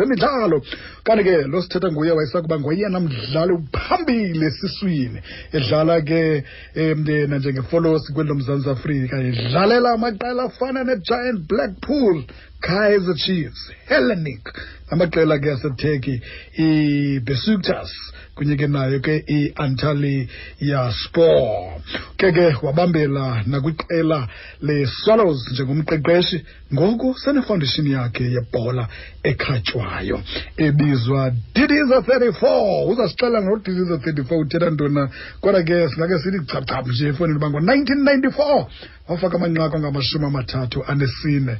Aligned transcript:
zemidlalo. 0.00 0.62
Kanti 1.04 1.24
ke 1.24 1.36
lo 1.52 1.62
sithetha 1.62 1.92
nguye 1.92 2.12
wayesakuba 2.12 2.60
ngoyena 2.60 3.00
mdlali 3.00 3.52
uphambili 3.52 4.46
esiswini 4.46 5.20
edlala 5.52 6.00
ke 6.00 6.44
um 6.76 7.04
nanjengefolosi 7.30 8.12
kweli 8.12 8.28
lomzantsi 8.28 8.70
afrika 8.70 9.16
edlalela 9.20 9.92
amaqela 9.92 10.42
afana 10.48 10.84
negiant 10.84 11.38
blackpool. 11.48 12.24
Kaizer 12.60 13.16
chiefs 13.16 13.70
hellenic. 13.88 14.44
Amaqela 14.90 15.38
ke 15.38 15.50
aseturkey 15.54 16.20
ibesiktas 16.58 17.90
kunye 18.34 18.56
ke 18.56 18.66
nayo 18.66 19.00
ke 19.00 19.22
i-antalya 19.28 20.92
spor. 20.92 21.80
Ke 22.18 22.32
ke 22.32 22.46
wabambela 22.62 23.42
nakwiqela 23.46 24.28
le-swallows 24.62 25.46
njengomqeqeshi 25.52 26.44
ngoku 26.74 27.14
senefoundation 27.18 27.86
yakhe 27.86 28.24
yebhola 28.34 28.88
ekhatywayo 29.22 30.22
ebizwa 30.56 31.30
didiza 31.54 31.96
34 32.00 32.90
uzasixela 32.90 33.42
ngodidiza 33.42 33.94
34 33.94 34.40
uthetha 34.40 34.70
ntona 34.70 35.08
kodwa 35.40 35.62
ke 35.62 35.88
singake 35.88 36.18
sithi 36.18 36.46
chapchap 36.46 36.86
nje 36.86 37.08
efowunini 37.08 37.38
uba 37.38 37.50
ngo-1994 37.50 38.66
wafaka 39.10 39.36
amanqaku 39.36 39.76
angamashumi 39.76 40.26
amathathu 40.26 40.84
anesine 40.86 41.56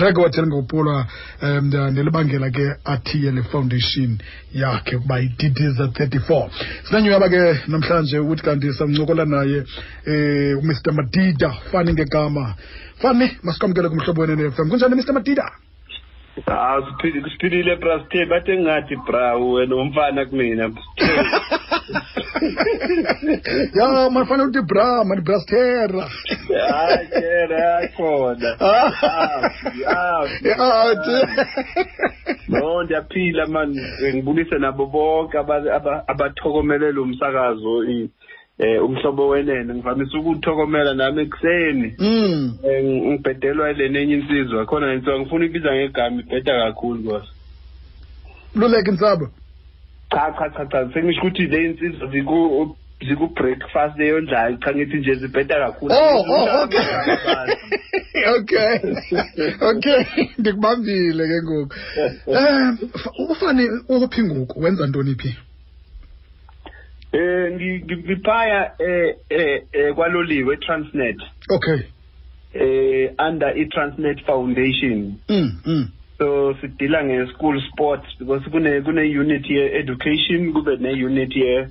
record 0.00 0.34
elingopulwa 0.38 1.06
um 1.42 1.70
nelibangela 1.94 2.50
ke 2.50 2.66
athiye 2.84 3.30
le 3.30 3.42
foundation 3.42 4.18
yakhe 4.54 4.96
ukuba 4.96 5.20
ididiza 5.20 5.84
34 5.84 6.50
sinanyuaba 6.84 7.28
ke 7.28 7.42
namhlanje 7.68 8.18
ukuthi 8.18 8.42
kanti 8.42 8.72
sancokola 8.72 9.24
naye 9.24 9.64
um 10.06 10.58
umr 10.58 10.92
madida 10.92 11.50
fani 11.72 11.92
ngegama. 11.92 12.54
Fani 13.02 13.30
masikwamkele 13.42 13.88
kumhlobo 13.88 14.20
wenene-fm 14.20 14.68
kunjani 14.70 14.94
mr 14.94 15.12
madida? 15.12 15.50
Ah 16.46 16.80
siphilile 17.30 17.76
bra. 17.76 18.00
Sithe 18.00 18.26
bathe 18.26 18.56
ngathi 18.62 18.96
bra 19.06 19.36
wena 19.36 19.76
umfana 19.76 20.26
kumina 20.26 20.70
ya 23.78 24.10
manifana 24.10 24.44
uthi 24.44 24.62
bra 24.62 25.04
mani 25.04 25.22
brastera 25.22 26.08
hayi 26.70 27.06
kera 27.06 27.58
yakhona 27.58 28.50
athi 30.68 31.16
no 32.48 32.82
ndiyaphila 32.84 33.46
mani 33.46 33.80
ngibulise 34.14 34.58
nabo 34.58 34.86
bonke 34.86 35.38
abathokomelela 36.06 37.00
umsakazo 37.00 37.84
eh 38.60 38.84
umhlobo 38.84 39.28
wenene. 39.28 39.74
Ngivamise 39.74 40.16
ukuthokomela 40.18 40.94
nami 40.94 41.22
ekuseni. 41.22 41.94
Mm. 41.98 42.58
Eh, 42.64 42.84
ngibhedelwa 42.84 43.70
ile 43.70 43.88
nenye 43.88 44.14
insizwa 44.14 44.66
khona 44.66 44.94
insizwa 44.94 45.20
ngifuna 45.20 45.44
ibiza 45.44 45.74
ngegama 45.74 46.20
ibheda 46.20 46.64
kakhulu 46.64 47.02
boss. 47.02 47.24
Luleke 48.54 48.90
insabo 48.90 49.28
cha 50.10 50.32
cha 50.38 50.50
cha 50.50 50.66
cha. 50.66 50.92
Sengisho 50.94 51.20
ukuthi 51.20 51.46
le 51.46 51.64
insizwa 51.64 52.08
ziku 52.10 52.76
ziku 53.08 53.26
breakfast 53.26 54.00
eyondlayo 54.00 54.56
cha 54.56 54.74
ngithi 54.74 54.96
nje 54.96 55.14
zibheda 55.14 55.54
kakhulu. 55.58 55.94
Oh 55.94 56.24
oh 56.28 56.62
okay. 56.62 56.80
okay. 58.36 58.78
Okay. 59.60 60.04
Ndikubambile 60.38 61.28
ke 61.28 61.42
ngoku. 61.42 61.74
Um 62.26 62.78
ufane 63.28 63.68
uphi 63.88 64.22
ngoku? 64.22 64.60
Wenza 64.60 64.86
ntoni 64.86 65.14
phi? 65.14 65.36
Eh 67.12 67.52
ngiphaya 67.52 68.72
eh 68.78 69.16
eh 69.70 69.94
kwaloliwe 69.94 70.56
Transnet. 70.56 71.16
Okay. 71.50 71.80
Eh 72.54 73.12
under 73.28 73.58
iTransnet 73.58 74.26
Foundation. 74.26 75.14
Mm 75.28 75.60
mm. 75.66 75.88
So 76.20 76.54
sidila 76.60 77.04
nge 77.04 77.32
school 77.32 77.60
sports 77.72 78.06
because 78.18 78.44
kune 78.50 78.82
kune 78.84 79.04
unit 79.20 79.50
ye 79.50 79.62
education 79.80 80.52
kube 80.52 80.76
ne 80.80 80.92
unit 80.92 81.34
ye 81.36 81.66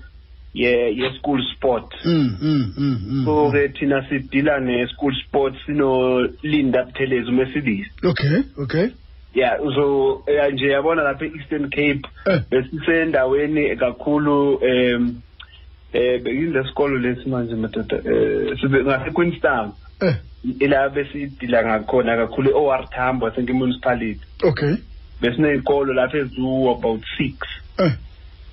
ye 0.54 0.72
ye 0.92 1.10
school 1.20 1.40
sport. 1.56 1.94
Mm 2.06 2.38
mm 2.42 2.74
mm. 2.78 2.98
mm 3.10 3.26
so 3.26 3.52
ke 3.52 3.68
thina 3.80 4.02
sidila 4.10 4.60
ne 4.60 4.88
school 4.88 5.14
sports 5.28 5.58
sino 5.66 6.20
Linda 6.44 6.84
Buthelezi 6.86 7.30
uMercedes. 7.30 7.86
Okay, 8.04 8.44
okay. 8.58 8.88
Yeah 9.36 9.58
so 9.76 10.24
nje 10.54 10.68
yabona 10.68 11.04
lapha 11.04 11.26
eEastern 11.26 11.70
Cape 11.70 12.02
Eh. 12.26 12.42
besisendaweni 12.52 13.76
kakhulu 13.76 14.56
um 14.56 15.22
eh 15.94 16.22
bekile 16.24 16.64
sikolo 16.64 16.98
lesi 16.98 17.30
manje 17.30 17.56
madoda 17.56 17.98
eh 17.98 18.58
sibe 18.62 18.84
ngase 18.84 19.12
Queenstown 19.12 19.72
Eh. 20.02 20.16
Ila 20.60 20.90
besidila 20.90 21.66
ngakhona 21.66 22.18
kakhulu 22.18 22.58
OR 22.58 22.90
Tambo 22.90 23.28
asenke 23.28 23.54
municipality 23.54 24.20
Okay. 24.44 24.74
besineyikolo 25.22 25.94
lapha 25.94 26.18
ezu 26.18 26.70
about 26.70 27.02
6 27.20 27.34
Eh. 27.78 27.92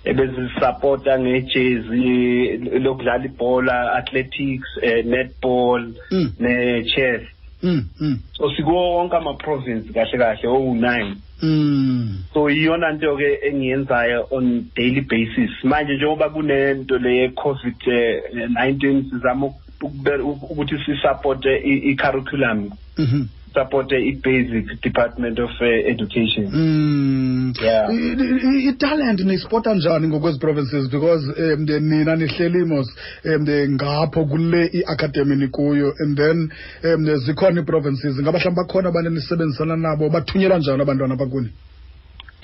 ebezisupporta 0.04 1.18
ngejezi 1.18 2.58
lokudlala 2.80 3.24
ibhola 3.24 3.92
athletics 3.92 4.68
eh, 4.82 5.04
netball 5.06 5.92
Mm. 6.10 6.32
ne-chess 6.38 7.22
Mm 7.62 7.84
mm. 8.00 8.18
so 8.36 8.50
sikuwo 8.56 8.94
wonke 8.96 9.16
ama-province 9.16 9.92
kahle 9.92 10.18
kahle 10.18 10.48
owu-nine 10.48 11.16
Mm. 11.42 12.18
so 12.34 12.50
iyona 12.50 12.92
nto 12.92 13.16
ke 13.16 13.38
engiyenzayo 13.48 14.26
on 14.30 14.64
daily 14.76 15.00
basis 15.00 15.50
manje 15.64 15.94
njengoba 15.96 16.28
kunento 16.30 16.98
le 16.98 17.16
ye-covid 17.16 17.74
eh, 17.88 18.22
19 18.34 19.10
sizama 19.10 19.50
ukuthi 19.82 20.74
sisupporte 20.86 21.56
i- 21.64 21.90
i-curriculum 21.90 22.70
Mhm. 22.98 23.24
supporte 23.54 23.96
i-basic 24.08 24.82
department 24.82 25.38
of 25.38 25.50
uh, 25.60 25.66
education 25.90 26.46
Mm. 26.52 27.52
Yeah. 27.62 27.90
I- 27.90 28.56
i- 28.56 28.68
italent 28.68 29.20
niyispota 29.20 29.74
njani 29.74 30.08
ngokwezi 30.08 30.38
provinces 30.38 30.90
because 30.90 31.24
um 31.54 31.64
nina 31.88 32.16
nihleli 32.16 32.64
mos 32.64 32.86
um 33.24 33.42
ngapho 33.74 34.24
kule 34.24 34.66
i-academy 34.72 35.36
nikuyo 35.36 35.94
and 35.98 36.16
then 36.16 36.50
um 36.84 37.16
zikhona 37.16 37.60
ii-provinces 37.60 38.16
ngaba 38.20 38.38
mhlawumbi 38.38 38.60
bakhona 38.62 38.88
abantu 38.88 39.10
enisebenzisana 39.10 39.76
nabo 39.76 40.08
bathunyelwa 40.08 40.58
njani 40.58 40.82
abantwana 40.82 41.16
bakuni 41.16 41.48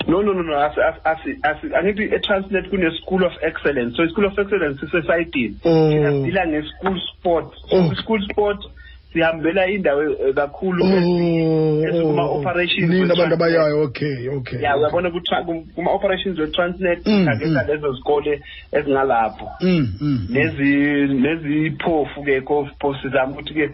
no 0.07 0.21
no 0.21 0.33
no 0.33 0.41
no 0.43 0.59
asi- 0.59 0.81
asi- 0.81 0.99
asi- 1.03 1.39
asi- 1.43 1.75
angithi 1.75 2.03
e-transnet 2.15 2.69
kune-school 2.69 3.23
of 3.23 3.33
excellence 3.41 3.95
so 3.97 4.03
i-school 4.03 4.25
of 4.25 4.39
excellence 4.39 4.85
isesayidini 4.85 5.55
Oh. 5.65 5.89
thina 5.89 6.11
sidila 6.11 6.47
nge-school 6.47 6.99
sport 6.99 7.53
Oh. 7.71 7.91
i-school 7.93 8.21
sport 8.31 8.59
sihambela 9.13 9.67
indawo 9.67 10.03
eh, 10.03 10.33
kakhulu 10.35 10.83
kuma-operations 12.01 12.89
nina 12.89 13.13
abantu 13.13 13.21
we-Transnet. 13.21 13.33
abayayo 13.33 13.81
okay 13.83 14.29
okay 14.29 14.61
ya 14.61 14.77
uyabona 14.77 15.09
kutra- 15.09 15.43
kum- 15.45 15.65
kuma-operations 15.75 16.39
we-transnet 16.39 17.05
Mm, 17.07 17.19
sithakela 17.19 17.63
mm. 17.63 17.67
lezo 17.69 17.93
zikole 17.93 18.41
ezingalapho 18.71 19.49
Mm, 19.61 19.69
mm, 19.69 19.87
mm. 20.01 20.27
nezi 20.29 20.73
neziphofu-ke 21.13 22.41
kopho 22.41 22.95
sizama 23.01 23.31
ukuthi-ke 23.31 23.69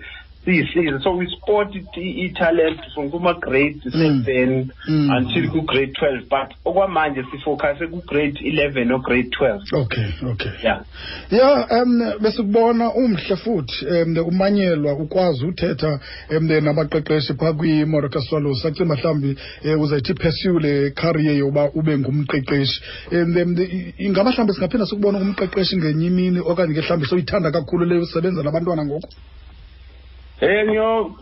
siyisize 0.49 0.99
so 1.03 1.11
we 1.17 1.27
sport 1.27 1.75
i- 1.75 2.25
i-talent 2.25 2.79
from 2.93 3.09
kuma-grade 3.11 3.79
seven 3.91 4.71
Mm. 4.87 5.09
until 5.17 5.49
ku-grade 5.51 5.93
twelve. 5.93 6.23
But 6.29 6.49
okwamanje 6.65 7.23
sifocuse 7.31 7.87
ku-grade 7.87 8.39
eleven 8.43 8.87
no-grade 8.87 9.29
twelve. 9.31 9.61
Okay 9.73 10.05
okay. 10.31 10.51
Ya 10.63 10.81
ya 11.31 11.67
um 11.83 12.01
besikubona 12.21 12.93
umhle 12.93 13.35
futhi 13.35 13.85
um 13.85 14.17
umanyelwa 14.27 14.93
ukwazi 14.93 15.45
uthetha 15.45 15.99
um 16.37 16.47
nabaqeqeshi 16.47 17.33
phaa 17.33 17.53
kwimoroka 17.53 18.21
swallows 18.21 18.61
sacinga 18.61 18.95
mhlawumbi 18.95 19.37
um 19.65 19.81
uzayithi 19.81 20.13
pursue 20.13 20.59
le 20.59 20.91
career 20.91 21.37
yoba 21.37 21.69
ube 21.75 21.97
ngumqeqeshi. 21.97 22.81
Um 23.11 23.57
ingaba 23.97 24.29
mhlawumbi 24.31 24.53
singaphinda 24.53 24.85
sikubona 24.85 25.19
ngumqeqeshi 25.19 25.77
ngenye 25.77 26.07
imini 26.07 26.39
okanye 26.39 26.73
ke 26.73 26.81
mhlawumbi 26.81 27.07
soyithanda 27.07 27.51
kakhulu 27.51 27.85
leyo 27.85 28.01
usebenza 28.01 28.43
nabantwana 28.43 28.85
ngoku 28.85 29.09
Eh 30.41 30.65
ngiyo 30.67 31.15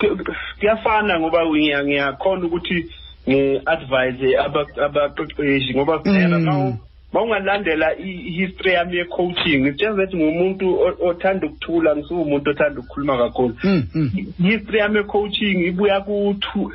ku- 0.00 0.18
kuyafana 0.60 1.20
ngoba 1.20 1.46
ngiya- 1.46 1.84
ngiyakhona 1.84 2.46
ukuthi 2.46 2.86
ngi-advise 3.28 4.38
aba- 4.38 4.76
abaqeqeshi 4.86 5.74
ngoba 5.74 5.98
phela 5.98 6.38
Mm. 6.38 6.44
ma 6.44 6.76
mawungalandela 7.12 7.96
i-history 7.98 8.72
yami 8.74 8.96
ye-coaching 8.96 9.60
ngitshela 9.62 9.92
ukuthi 9.94 10.16
ngumuntu 10.16 10.66
othanda 11.08 11.46
ukuthula 11.46 11.96
ngisuwumuntu 11.96 12.50
othanda 12.50 12.80
ukukhuluma 12.80 13.16
kakhulu 13.18 13.54
Mm, 13.64 13.82
mm. 13.94 14.10
history 14.42 14.78
yami 14.78 14.96
ye-coaching 14.98 15.58
ibuya 15.66 16.00
ku-two 16.00 16.70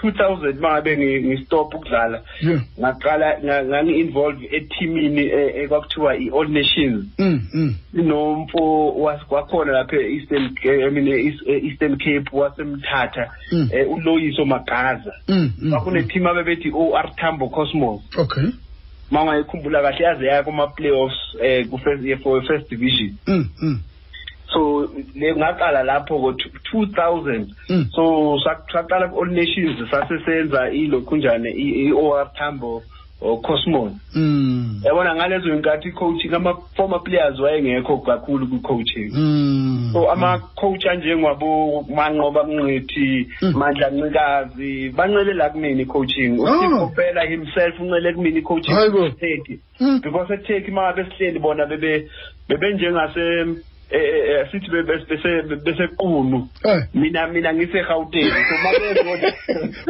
thousand 0.00 0.12
two 0.12 0.12
thousand 0.12 0.58
uma 0.58 0.68
ngabe 0.72 0.96
ngi- 0.96 1.22
ngistop 1.26 1.74
ukudlala. 1.74 2.22
Ngaqala 2.80 3.38
nga- 3.44 3.64
ngangi-involve 3.64 4.48
ethimini 4.52 5.26
eh, 5.26 5.64
ekwakuthiwa 5.64 6.16
i-all 6.16 6.48
nations. 6.48 7.04
Mm, 7.18 7.40
mm. 7.54 7.74
inomfo 7.94 8.92
was- 8.94 9.26
wakhona 9.30 9.72
lapha 9.72 9.96
e-eastern 9.96 10.54
eh, 10.64 10.86
I 10.86 10.90
mean 10.90 11.08
e- 11.08 11.34
e- 11.46 11.66
eastern 11.66 11.96
cape 11.98 12.30
wasemthatha 12.32 13.30
Mm. 13.52 13.68
eh, 13.72 13.90
uloyiso 13.90 14.44
magaza. 14.44 15.12
Mm, 15.28 15.52
bakuneteam 15.70 16.26
abebethi 16.26 16.70
o-r 16.74 17.14
tambo 17.16 17.48
cosmos. 17.48 18.00
Okay. 18.16 18.44
Ma 19.10 19.22
ungayikhumbula 19.22 19.82
kahle 19.82 20.04
yaze 20.04 20.26
yaya 20.26 20.42
kuma-playoffs 20.42 21.34
um 21.40 22.18
for 22.22 22.42
first 22.46 22.68
division. 22.70 23.16
Mm. 23.26 23.80
So 24.52 24.88
le 25.14 25.34
ngaqala 25.36 25.82
lapho 25.84 26.18
ko 26.20 26.32
2000 26.72 27.46
Mm. 27.68 27.84
so 27.94 28.38
sa- 28.44 28.62
saqala 28.72 29.08
ku 29.08 29.20
all 29.20 29.30
nations 29.30 29.76
sasesenza 29.90 30.70
ilokhunjane 30.70 31.50
i 31.50 31.92
OR 31.92 32.30
Tambo 32.38 32.82
o 33.20 33.36
Cosmos 33.42 33.92
Mm. 34.14 34.80
yabona 34.84 35.14
ngalezo 35.14 35.48
inkathi 35.54 35.92
coaching 35.92 36.34
ama 36.34 36.54
former 36.76 37.00
players 37.02 37.38
wayengekho 37.40 37.98
kakhulu 37.98 38.46
ku 38.46 38.58
coaching 38.60 39.10
Mm. 39.12 39.90
so 39.92 40.10
ama 40.10 40.38
coach 40.56 40.86
anjengwabo 40.86 41.84
manqoba 41.94 42.44
mnqithi 42.44 43.26
Mm. 43.42 43.52
mandla 43.58 43.90
ncikazi 43.90 44.90
banqele 44.96 45.34
la 45.34 45.50
kumini 45.50 45.84
coaching 45.86 46.38
Oh. 46.40 46.44
uSipho 46.44 46.88
phela 46.96 47.22
himself 47.26 47.80
unqele 47.80 48.12
kumini 48.14 48.42
coaching 48.42 48.74
Hayibo. 48.74 49.08
Turkey 49.10 49.58
Mm. 49.80 50.00
because 50.02 50.30
eTurkey 50.34 50.70
uma 50.70 50.92
besihleli 50.92 51.38
bona 51.38 51.66
bebe 51.66 52.08
bebe 52.48 52.74
njengase 52.74 53.44
eh, 53.90 54.00
eh, 54.00 54.40
eh, 54.40 54.46
sithi 54.52 54.68
bebe- 54.70 55.06
bese 55.08 55.56
bese 55.64 55.86
qunu 55.96 56.48
Eh. 56.64 56.80
mina 56.94 57.26
mina 57.26 57.52
ngise 57.54 57.82
Gauteng. 57.88 58.30
So 58.48 58.54
mabezona 58.64 59.32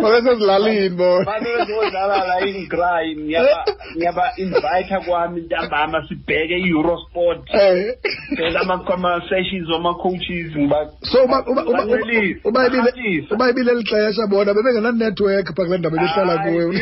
Babesezilalini 0.03 0.89
bona. 0.99 1.25
babezodlala 1.25 2.19
la 2.29 2.47
ingrai 2.47 3.17
ngiyaba 3.17 3.65
ngiyaba 3.97 4.25
invite 4.37 4.97
kwami 5.07 5.41
ntambama 5.41 6.09
sibheke 6.09 6.59
iEurosport. 6.59 7.43
Eh. 7.55 7.95
phela 8.37 8.61
ama 8.61 8.85
ama 8.95 9.21
sessions 9.29 9.69
wama 9.71 9.95
coaches 9.95 10.57
ngiba 10.57 10.91
so 11.03 11.25
uba 11.25 11.43
uba 11.47 11.63
uba 11.65 11.79
Bancelisa, 11.87 12.49
uba 12.49 12.67
ibile 12.67 12.83
bahalisa. 12.83 13.35
uba 13.35 13.51
ibile 13.51 13.75
lixesha 13.75 14.27
bona 14.27 14.55
bebengena 14.55 14.93
network 14.93 15.47
pha 15.57 15.65
kule 15.65 15.79
ndawo 15.79 15.95
bebehlala 15.95 16.39
Hayi, 16.39 16.55
kuyo 16.55 16.73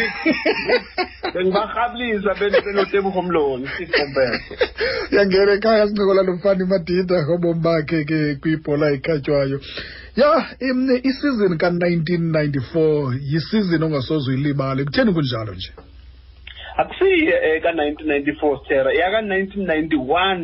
bengibahablisa 1.35 2.35
benotebogo 2.35 3.23
mloni 3.23 3.69
sifombele 3.77 4.41
yangena 5.17 5.53
ekhaya 5.53 5.87
sincokola 5.89 6.23
nomfana 6.23 6.65
imadida 7.07 7.27
ngobomi 7.27 7.61
bakhe 7.63 8.05
ke 8.05 8.35
kwibhola 8.41 8.91
ekhatywayo. 8.93 9.61
Ya 10.17 10.47
isizini 11.03 11.57
ka-1994 11.59 13.19
yisizini 13.23 13.85
ongasoze 13.85 14.31
uyilibale 14.31 14.85
kutheni 14.85 15.13
kunjalo 15.13 15.55
nje? 15.55 15.73
Akusiye 16.77 17.35
um 17.57 17.63
ka-1994 17.63 18.65
stera 18.65 18.93
yaka-1991 18.93 19.97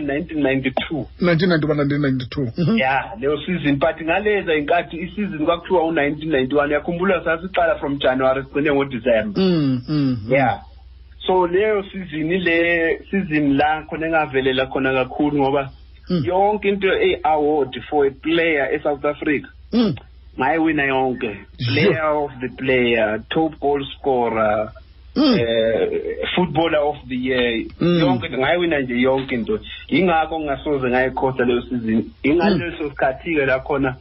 1992 0.04 1.04
1991 1.20 1.84
1992 1.84 2.52
Mhm. 2.58 2.78
ya 2.78 3.12
leyo 3.20 3.38
season 3.46 3.76
but 3.78 4.02
ngaleza 4.02 4.54
inkathi 4.54 4.96
isizini 4.96 5.44
kwakuthiwa 5.44 5.84
u-1991 5.86 6.66
uyakhumbula 6.68 7.24
sasiqala 7.24 7.78
from 7.78 7.98
january 7.98 8.42
sigcine 8.44 8.72
ngodisemba. 8.74 9.40
Mm, 9.40 9.80
mm, 9.88 10.16
mm. 10.26 10.32
ya. 10.32 10.60
So 11.26 11.46
leyo 11.46 11.82
season 11.92 12.28
le 12.30 12.98
season 13.10 13.56
la 13.56 13.82
khona 13.82 14.06
engavelela 14.06 14.66
khona 14.66 14.92
kakhulu 14.92 15.38
ngoba. 15.38 15.70
Yonke 16.24 16.68
into 16.68 16.86
e-award 17.02 17.80
for 17.90 18.06
a 18.06 18.10
player 18.10 18.74
e-south 18.74 19.04
africa 19.04 19.48
Mm. 19.72 19.94
ngayiwina 20.38 20.84
yonke 20.84 21.36
Sure. 21.58 21.74
player 21.74 22.04
of 22.16 22.30
the 22.40 22.48
player 22.48 23.20
top 23.28 23.58
goal 23.60 23.84
scorer 23.98 24.72
Mm. 25.16 25.38
eh 25.38 25.88
footballer 26.34 26.80
of 26.80 26.96
the 27.08 27.16
year 27.16 27.64
Mm. 27.80 27.98
yonke 28.00 28.26
into 28.26 28.38
ngayiwina 28.38 28.80
nje 28.80 29.00
yonke 29.00 29.34
into 29.34 29.60
ingakho 29.88 30.40
ngingasoze 30.40 30.88
ngayikhosta 30.90 31.44
leyo 31.44 31.62
season 31.62 31.94
Mm. 31.94 32.10
ingaleso 32.22 32.90
sikhathi-ke 32.90 33.46
la 33.46 33.58
khona 33.60 33.96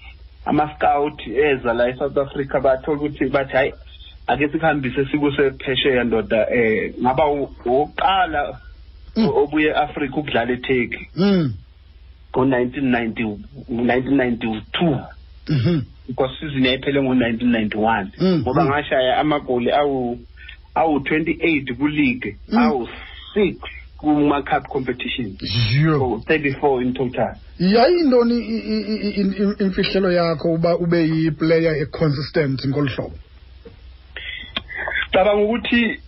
ama-scout 0.45 1.27
eza 1.27 1.73
la 1.73 1.89
e-south 1.89 2.17
africa 2.17 2.59
bathola 2.63 2.97
ukuthi 2.97 3.25
bathi 3.29 3.53
hayi 3.53 3.73
ake 4.27 4.47
sikuhambise 4.49 5.05
sikuse 5.05 5.51
phesheya 5.51 6.03
ndoda 6.03 6.47
eh 6.55 6.93
ngaba 7.01 7.27
u- 7.27 7.49
oqala 7.65 8.59
Mm. 9.15 9.27
obuye 9.27 9.67
e-africa 9.69 10.17
ukudlala 10.17 10.51
eturkey 10.53 11.07
Mm. 12.35 12.49
ngo-1990 12.49 13.37
1992 13.69 15.05
Mhm. 15.49 15.81
because 16.07 16.31
season 16.39 16.65
yayiphele 16.65 17.01
ngo-1991 17.01 18.07
Mm, 18.19 18.39
ngoba 18.41 18.63
mm. 18.63 18.69
ngashaya 18.69 19.17
amagoli 19.17 19.71
awu 19.71 20.19
awu-28 20.75 21.73
kuleague 21.77 22.37
Mm. 22.49 22.57
awu-6 22.57 23.55
kuma-cup 23.97 24.67
competition 24.67 25.37
Yo. 25.83 25.99
so 25.99 26.33
34 26.33 26.81
in 26.81 26.93
total 26.93 27.35
yayintoni 27.59 28.37
i- 28.37 28.57
i- 28.57 28.81
i- 28.81 29.09
i- 29.21 29.43
i- 29.43 29.63
imfihlelo 29.63 30.11
yakho 30.11 30.53
uba 30.53 30.77
ube 30.77 30.97
yiplayer 31.07 31.75
econsistent 31.81 32.65
ngolu 32.67 32.87
hlobo 32.89 33.15
cabanga 35.11 35.43
ukuthi 35.43 35.99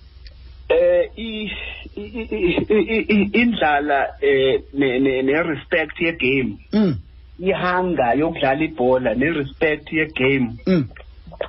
eh 0.73 1.09
i- 1.17 1.51
i- 1.95 2.27
i- 2.31 2.65
i- 2.69 3.05
i- 3.15 3.29
indlala 3.41 4.07
eh 4.21 4.61
ne- 4.73 4.99
ne 4.99 5.21
ne 5.21 5.43
respect 5.43 6.01
ye 6.01 6.11
game 6.11 6.57
Mm. 6.73 6.95
ihanga 7.39 8.13
yokudlala 8.13 8.63
ibhola 8.63 9.13
ne 9.15 9.29
respect 9.31 9.91
ye 9.93 10.05
game 10.05 10.49
Mm. 10.67 10.85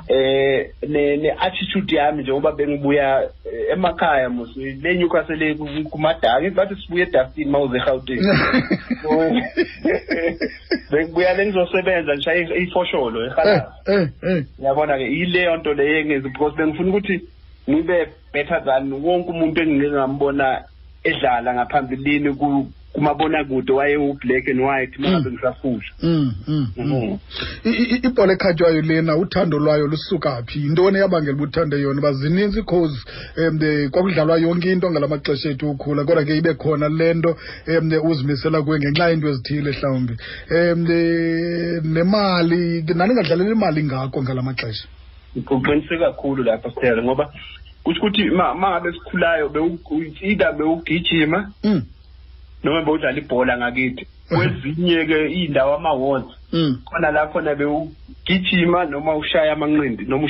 eh 0.08 0.70
ne 0.88 1.16
ne 1.16 1.30
attitude 1.38 1.96
yami 1.96 2.22
njengoba 2.22 2.52
bengibuya 2.52 3.22
eh, 3.44 3.72
emakhaya 3.72 4.28
mos 4.30 4.56
lenyuka 4.56 5.24
sele 5.26 5.54
kumadaka 5.90 6.50
bathi 6.50 6.74
sibuye 6.82 7.02
edustini 7.02 7.50
mawuze 7.50 7.76
eGauteng 7.78 8.20
bengibuya 10.90 11.34
lengizosebenza 11.34 12.14
ngishaye 12.14 12.48
ifosholo 12.62 13.24
Eh, 13.24 13.32
ehala 13.32 13.72
eh, 13.86 14.08
eh. 14.22 14.44
yabona 14.62 14.98
ke 14.98 15.06
ileyo 15.06 15.56
nto 15.56 15.74
leyo 15.74 15.98
engezi 15.98 16.28
because 16.28 16.56
bengifuna 16.56 16.88
ukuthi 16.90 17.20
ngibe 17.70 18.08
better 18.32 18.64
than 18.64 18.92
wonke 18.92 19.30
umuntu 19.30 19.60
engike 19.62 19.90
ngambona 19.90 20.64
edlala 21.04 21.54
ngaphambilini 21.54 22.34
kumabonakude 22.34 22.84
kumabona 22.94 23.44
kude 23.44 23.72
waye 23.72 23.96
u-black 23.96 24.48
and 24.48 24.60
white 24.60 24.98
mangabe 24.98 25.30
ngisafusha. 25.30 25.92
Mm, 26.02 26.32
mm, 26.48 26.68
mm. 26.76 26.84
Mhm. 26.86 27.18
I- 27.64 27.94
i- 27.94 28.00
ibhola 28.06 28.32
ekhatywayo 28.32 28.82
lena 28.82 29.16
uthando 29.16 29.58
lwayo 29.58 29.86
lusuka 29.86 30.42
phi? 30.46 30.58
Yintoni 30.62 30.98
eyabangela 30.98 31.34
uba 31.36 31.44
uthande 31.44 31.76
yona 31.80 31.98
uba 32.00 32.12
zininzi 32.12 32.62
cause 32.62 32.94
um 33.38 33.58
kwakudlalwa 33.90 34.38
yonke 34.38 34.72
into 34.72 34.90
ngala 34.90 35.08
maxesha 35.08 35.50
ethu 35.50 35.70
ukhula 35.70 36.04
kodwa 36.04 36.24
ke 36.24 36.36
ibe 36.36 36.54
khona 36.54 36.88
le 36.88 37.14
nto 37.14 37.36
um 37.68 37.92
uzimisela 38.10 38.62
kuyo 38.62 38.78
ngenxa 38.78 39.08
yeento 39.08 39.28
ezithile 39.28 39.70
mhlawumbi. 39.70 40.14
Um 40.50 40.86
nemali 41.82 42.82
naningadlaleli 42.94 43.50
imali 43.52 43.84
ngako 43.84 44.22
ngala 44.22 44.42
maxesha 44.42 44.86
uqiniseke 45.36 45.98
kakhulu 45.98 46.42
lapha 46.42 46.70
sithele 46.70 47.02
ngoba 47.02 47.32
kusho 47.84 48.00
ukuthi 48.00 48.30
ma 48.30 48.54
ma 48.54 48.70
ngabe 48.70 48.92
sikhulayo 48.92 49.48
either 50.22 50.52
bewugijima 50.52 51.50
Mm, 51.64 51.82
noma 52.64 52.82
bewudlala 52.82 53.18
ibhola 53.18 53.56
ngakithi 53.58 54.06
kwezinye 54.28 55.06
ke 55.06 55.28
iy'ndawo 55.28 55.74
ama-awards 55.74 56.28
mm, 56.52 56.78
khona 56.84 57.10
la 57.10 57.26
khona 57.26 57.54
bewugijima 57.54 58.84
noma 58.84 59.16
ushaya 59.16 59.52
amanqindi 59.52 60.04
noma 60.04 60.24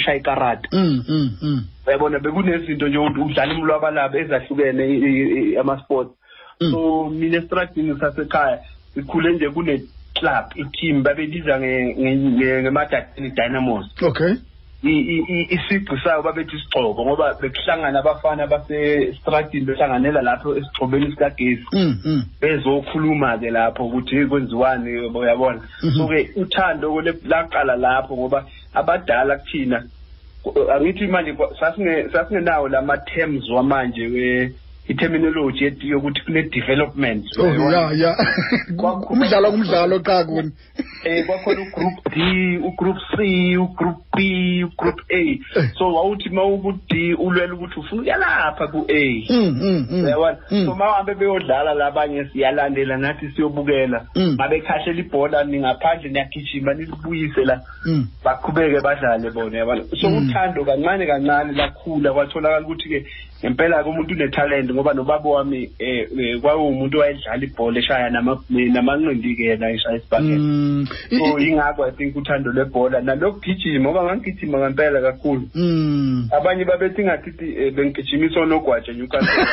mm, 0.72 1.04
mm, 1.08 1.30
mm. 1.42 1.64
uyabona 1.86 2.18
bekunezinto 2.18 2.88
nje 2.88 2.98
udlala 2.98 3.54
imlwabalaba 3.54 4.18
ezahlukene 4.18 5.58
ama-sports. 5.60 6.10
Mm. 6.60 6.70
so 6.70 7.10
mina 7.10 7.36
esitradini 7.38 7.98
sasekhaya 8.00 8.58
sikhule 8.94 9.32
nje 9.32 9.50
kune-club 9.50 10.44
i-team 10.56 11.02
babeliza 11.02 11.58
nge- 11.58 11.94
nge- 11.98 12.16
nge- 12.16 12.62
ngemadadeni 12.62 13.30
dynamos. 13.30 13.86
Okay. 14.02 14.34
Isiqu 14.90 15.98
sayo 16.04 16.22
babethi 16.22 16.56
isigxobo 16.56 17.04
ngoba 17.04 17.34
bekuhlangana 17.40 17.98
abafana 17.98 18.46
basestradini 18.46 19.66
behlanganela 19.66 20.22
lapho 20.22 20.56
esigxobeni 20.56 21.10
sikagesi 21.10 21.64
Mm, 21.72 21.98
mm. 22.04 22.22
bezokhuluma-ke 22.40 23.50
lapho 23.50 23.84
ukuthi 23.86 24.16
"Hey, 24.16 24.26
kwenziwani 24.26 24.90
uyabona 25.14 25.60
Mhm. 25.82 25.96
so-ke 25.98 26.30
uthando 26.36 27.00
laqala 27.24 27.76
lapho 27.76 28.16
ngoba 28.16 28.44
abadala 28.74 29.36
kuthina 29.38 29.82
ku- 30.42 30.70
angithi 30.72 31.06
manje 31.06 31.34
sasingenawo 32.12 32.68
lama-terms 32.68 33.48
wamanje 33.50 34.06
we 34.06 34.52
i-terminology 34.88 35.72
yokuthi 35.80 36.20
kune-development 36.20 37.24
oh 37.38 37.70
ya 37.72 37.92
ya 37.92 38.16
umdlalo 39.14 39.52
ngumdlalo 39.52 39.98
xa 39.98 40.24
kuni. 40.24 40.50
Eh 41.04 41.26
kwakhona 41.26 41.60
ugroup 41.60 41.96
D 42.14 42.58
ugroup 42.58 42.96
C 43.12 43.56
ugroup 43.58 43.96
B 44.16 44.64
ugroup 44.64 45.00
A. 45.12 45.40
So 45.78 45.92
wawuthi 45.92 46.28
mawuku 46.30 46.72
D 46.88 47.14
ulwela 47.14 47.54
ukuthi 47.54 47.80
ufuna 47.80 48.02
uyalapha 48.02 48.66
ku 48.68 48.86
A 48.88 49.24
Mm, 49.30 49.58
mm, 49.62 49.86
mm. 49.90 50.04
uyabona? 50.04 50.36
So 50.48 50.74
mahambe 50.74 51.14
beyodlala 51.14 51.74
labanye 51.74 52.24
siyalandela 52.24 52.96
nathi 52.96 53.30
siyobukela. 53.36 54.06
Ngabe 54.18 54.60
khashela 54.60 54.98
ibhola 54.98 55.44
ningaphandle 55.44 56.10
niyagijima 56.10 56.74
nilibuyise 56.74 57.44
la. 57.44 57.60
Baqhubeke 58.24 58.80
badlale 58.80 59.30
bona 59.30 59.58
yabona 59.58 59.84
so 60.00 60.08
uthando 60.08 60.64
kancane 60.64 61.06
kancane 61.06 61.52
lakhula 61.52 62.12
kwatholakala 62.12 62.66
ukuthi-ke 62.66 63.06
ngempela-ke 63.44 63.88
umuntu 63.88 64.14
unetalent 64.14 64.70
ngoba 64.74 64.94
nobaba 64.94 65.30
wami 65.30 65.70
eh 65.78 66.08
eh, 66.18 66.40
kwawumuntu 66.40 66.98
owayedlala 66.98 67.44
ibhola 67.44 67.78
eshaya 67.78 68.10
nama- 68.10 68.42
namanqindi-ke 68.50 69.42
yena 69.44 69.70
eshaya 69.70 69.96
isibhakela 69.96 70.38
Mm. 70.38 70.86
I- 71.10 71.18
so 71.18 71.38
i- 71.38 71.48
ingakho 71.48 71.84
i 71.84 71.90
think 71.92 72.16
uthando 72.16 72.52
lwebhola 72.52 73.00
nalokugijima 73.00 73.90
ngoba 73.90 74.04
ngangigijima 74.04 74.58
ngempela 74.58 75.00
kakhulu 75.00 75.48
Mm. 75.54 76.28
abanye 76.36 76.64
babethi 76.64 77.02
ngathi 77.04 77.30
eh, 77.58 77.72
bengigijimisa 77.74 78.40
onogwaja 78.40 78.92
newcastle 78.92 79.44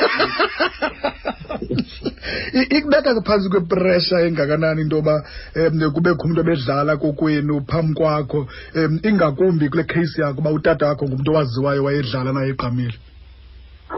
I- 2.54 2.78
ikubeka 2.78 3.14
ke 3.16 3.22
phansi 3.26 3.50
kwepressure 3.50 4.28
engakanani 4.28 4.82
into 4.82 4.96
yoba 4.96 5.24
um 5.56 5.92
kubekho 5.94 6.24
umntu 6.28 6.42
obedlala 6.42 6.98
kokwenu 6.98 7.62
phambi 7.68 7.94
kwakho 7.94 8.48
um 8.76 9.00
ingakumbi 9.04 9.70
kule 9.70 9.84
case 9.84 10.22
yakho 10.22 10.40
uba 10.40 10.52
utata 10.52 10.88
wakho 10.88 11.06
ngumntu 11.08 11.32
owaziwayo 11.32 11.84
wayedlala 11.84 12.34
naye 12.34 12.50
egqamile 12.50 12.94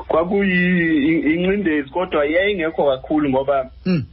kwakuyincindezi 0.08 1.90
kodwa 1.90 2.26
yayingekho 2.26 2.86
kakhulu 2.86 3.30
ngoba 3.30 3.70
Mm. 3.86 4.04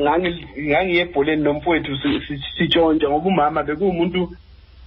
ngangi- 0.00 0.46
ngangiye 0.68 1.00
ebholeni 1.02 1.42
nomfowethu 1.42 1.96
si- 1.96 2.20
si- 2.26 2.44
sitshontsha 2.58 3.08
ngoba 3.10 3.28
umama 3.28 3.62
bekuwumuntu 3.62 4.32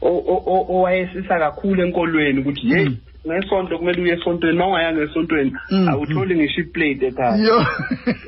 owayesisa 0.01 1.39
kakhulu 1.39 1.81
enkolweni 1.83 2.39
ukuthi 2.41 2.71
yeyi 2.71 2.89
Mm. 2.89 2.97
ngesonto 3.27 3.77
kumele 3.77 4.01
uye 4.01 4.13
esontweni 4.13 4.57
ma 4.57 4.67
ungayanga 4.67 5.01
esontweni 5.03 5.51
Mm, 5.71 5.87
awutholi 5.89 6.35
ngisho 6.35 6.61
iplate 6.61 7.05
ekhaya. 7.07 7.37
Yo. 7.37 7.65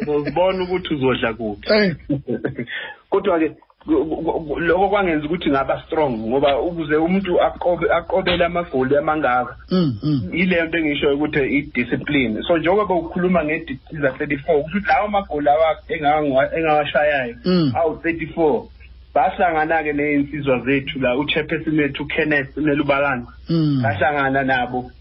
Uzobona 0.07 0.63
ukuthi 0.63 0.93
uzodla 0.93 1.33
kuphi. 1.33 1.67
Kodwa-ke 3.09 3.51
lokho 3.87 4.89
kwangenza 4.89 5.25
ukuthi 5.25 5.49
ngaba 5.49 5.81
strong 5.85 6.09
ngoba 6.17 6.59
ukuze 6.61 6.95
umuntu 6.95 7.41
aqobe 7.41 7.87
aqobele 7.93 8.45
amagoli 8.45 8.97
amangaka 8.97 9.55
mm, 9.71 9.97
mm. 10.03 10.29
ile 10.33 10.61
nto 10.63 10.77
engisho 10.77 11.13
ukuthi 11.15 11.39
i-discipline 11.39 12.41
so 12.47 12.57
njengoba 12.57 12.95
ukhuluma 12.95 13.43
ngedictiza 13.45 14.11
thirty-four 14.11 14.63
kusho 14.63 14.77
ukuthi 14.77 14.87
lawo 14.87 15.07
magoli 15.07 15.47
awa- 15.49 15.77
engawa- 15.89 16.57
engawashayayo 16.57 17.35
Mm. 17.45 17.71
awu-thirty-four 17.75 18.63
bahlangana-ke 19.13 19.93
ney'nsizwa 19.93 20.59
zethu 20.59 20.99
la 20.99 21.17
uchairperson 21.17 21.79
wethu 21.79 22.03
ukenneth 22.03 22.57
unelubalanga 22.57 23.27
sahlangana 23.81 24.43
nabo 24.43 24.91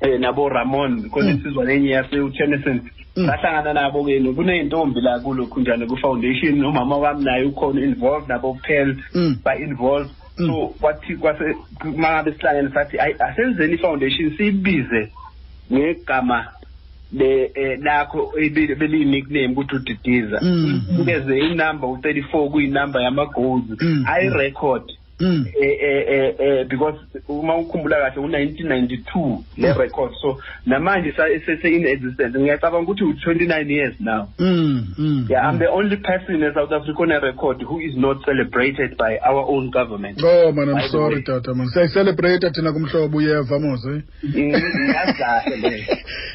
eh 0.00 0.20
nabo 0.20 0.48
Ramon 0.48 1.10
khona 1.10 1.30
insizwa 1.30 1.64
lenye 1.64 1.90
yase-Tennyson 1.90 2.80
Mm. 2.80 2.88
Sahlangana 3.14 3.72
nabo-ke 3.72 4.20
kuney'ntombi 4.34 5.00
la 5.00 5.20
kulokhu 5.20 5.60
njalo 5.60 5.86
ku-foundation 5.86 6.64
umama 6.64 6.96
wami 6.96 7.24
naye 7.24 7.44
ukhona 7.44 7.80
involved 7.80 8.28
nabo 8.28 8.54
Pearl 8.62 8.96
Mm. 9.14 9.36
ba-involved 9.44 10.10
Mm. 10.38 10.46
so 10.46 10.66
kwathi 10.80 11.16
kwase 11.16 11.44
mangabe 11.96 12.32
sihlangene 12.32 12.70
sathi 12.74 12.98
ayi 13.00 13.14
asenzeni 13.18 13.74
i-foundation 13.74 14.36
siyibize 14.36 15.10
ngegama 15.72 16.46
eh, 17.54 17.78
lakho 17.82 18.32
beliyi-nickname 18.78 19.48
ukuthi 19.52 19.76
udidiza 19.76 20.40
Mm. 20.42 20.82
ukeze 21.00 21.38
inumber 21.38 21.88
u-thirty-four 21.90 22.50
kuyinumber 22.50 23.02
yama-goals 23.02 23.64
Mm. 23.80 24.04
Ayi-record 25.22 25.32
Mm. 25.32 25.46
eh 25.60 25.78
eh 25.82 26.04
eh 26.08 26.34
eh 26.38 26.66
because 26.68 26.98
uma 27.28 27.56
ukhumbula 27.56 27.96
kahle 27.96 28.22
u1992 28.26 29.38
le 29.56 29.72
record 29.72 30.12
so 30.22 30.38
namanje 30.66 31.12
sese 31.46 31.68
in 31.68 31.86
existence 31.86 32.38
ngiyacabanga 32.38 32.92
ukuthi 32.92 33.04
u29 33.04 33.70
years 33.70 33.94
now 34.00 34.28
Mm. 34.38 34.86
Mm. 34.98 35.26
yeah 35.30 35.48
i'm 35.50 35.58
the 35.58 35.66
only 35.68 35.96
person 35.96 36.42
in 36.42 36.54
South 36.54 36.72
Africa 36.72 37.02
on 37.02 37.12
a 37.12 37.20
record 37.20 37.62
who 37.62 37.80
is 37.80 37.96
not 37.96 38.24
celebrated 38.24 38.96
by 38.96 39.18
our 39.28 39.44
own 39.48 39.70
government 39.70 40.20
oh 40.24 40.52
man 40.52 40.68
i'm 40.68 40.74
By 40.74 40.82
the 40.82 40.88
sorry 40.88 41.14
way. 41.16 41.22
tata 41.22 41.54
man 41.54 41.68
siyayicelebrate 41.68 42.50
thina 42.50 42.72
kumhlobo 42.72 43.18
uyeva 43.18 43.58
mos 43.58 43.84
eh 43.86 44.02
ngiyazi 44.26 45.12
kahle 45.18 45.56
le 45.56 45.70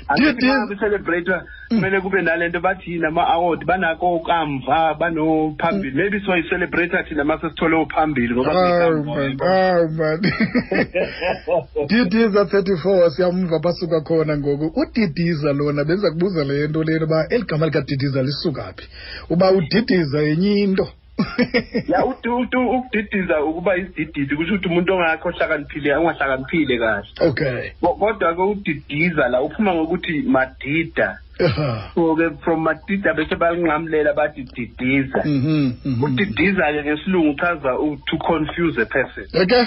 Dear, 0.08 0.30
angithi 0.30 0.42
dear. 0.42 0.64
uma 0.66 0.76
celebrate 0.80 1.32
kumele 1.70 2.02
kube 2.02 2.22
nalento 2.22 2.60
bathi 2.60 3.00
nama 3.00 3.28
award 3.28 3.66
banako 3.66 4.20
kamva 4.20 4.94
banophambili 4.94 5.96
maybe 5.96 6.20
so 6.26 6.32
celebrate 6.50 7.04
thina 7.10 7.24
mase 7.24 7.50
sithole 7.50 7.76
uphambili 7.76 8.34
ngoba 8.34 8.54
Aw 8.86 9.88
man. 9.90 10.22
Didiza 11.90 12.42
34 12.44 13.10
siyamva 13.10 13.60
basuka 13.60 14.02
khona 14.02 14.38
ngoku. 14.38 14.82
Udidiza 14.82 15.54
lona 15.54 15.84
benza 15.84 16.12
kubuza 16.12 16.44
le 16.44 16.68
nto 16.68 16.84
lena 16.84 17.06
uba 17.06 17.28
eligama 17.30 17.66
likaDidiza 17.66 18.24
lisuka 18.24 18.74
phi. 18.78 18.86
Uba 19.30 19.52
udidiza 19.52 20.20
yenye 20.22 20.60
into. 20.60 20.88
ya 21.92 22.06
uthi 22.06 22.30
uthi 22.30 22.58
ukudidiza 22.58 23.44
ukuba 23.44 23.78
isidididi 23.78 24.36
kusho 24.36 24.54
ukuthi 24.54 24.68
umuntu 24.68 24.94
ongakho 24.94 25.30
ohlakaniphile 25.30 25.96
ongahlakaniphile 25.96 26.78
kahle 26.78 27.08
Okay. 27.30 27.70
Ko- 27.82 27.96
kodwa 27.96 28.36
ke 28.36 28.42
udidiza 28.42 29.28
la 29.30 29.42
uphuma 29.42 29.74
ngokuthi 29.74 30.22
madida 30.22 31.18
Aha. 31.46 31.92
so 31.96 32.16
ke 32.16 32.30
from 32.44 32.62
madida 32.64 33.14
bese 33.14 33.36
balinqamulela 33.36 34.14
bathi 34.14 34.44
didiza 34.56 35.22
Mhm. 35.26 35.72
mhm. 35.86 36.04
udidiza 36.04 36.74
ke 36.74 36.84
ngesilungu 36.84 37.30
uchaza 37.32 37.80
u- 37.80 37.98
to 38.06 38.18
confuse 38.18 38.82
a 38.82 38.86
person 38.86 39.26
Okay. 39.42 39.66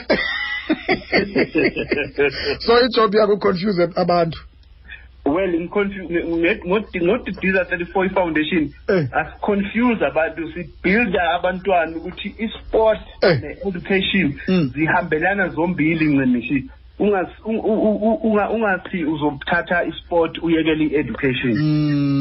so 2.58 2.80
ijob 2.86 3.14
yakho 3.14 3.36
confuse 3.36 3.88
abantu. 3.96 4.38
Well 5.24 5.54
in 5.54 5.68
ngodidiza 7.04 7.64
34 7.64 8.06
i-foundation 8.06 8.70
Eh. 8.88 9.08
asiconfuse 9.12 10.06
abantu 10.06 10.52
sibuilda 10.52 11.30
abantwana 11.34 11.96
ukuthi 11.96 12.34
i-sport 12.38 13.00
Eh. 13.22 13.40
ne-education 13.42 14.34
Mm. 14.48 14.70
zihambelana 14.74 15.48
zombili 15.48 16.04
ncemishi 16.04 16.64
Ungathi 18.54 19.04
uzothatha 19.04 19.84
i-sport 19.84 20.38
uyekele 20.42 20.84
i-education 20.84 21.54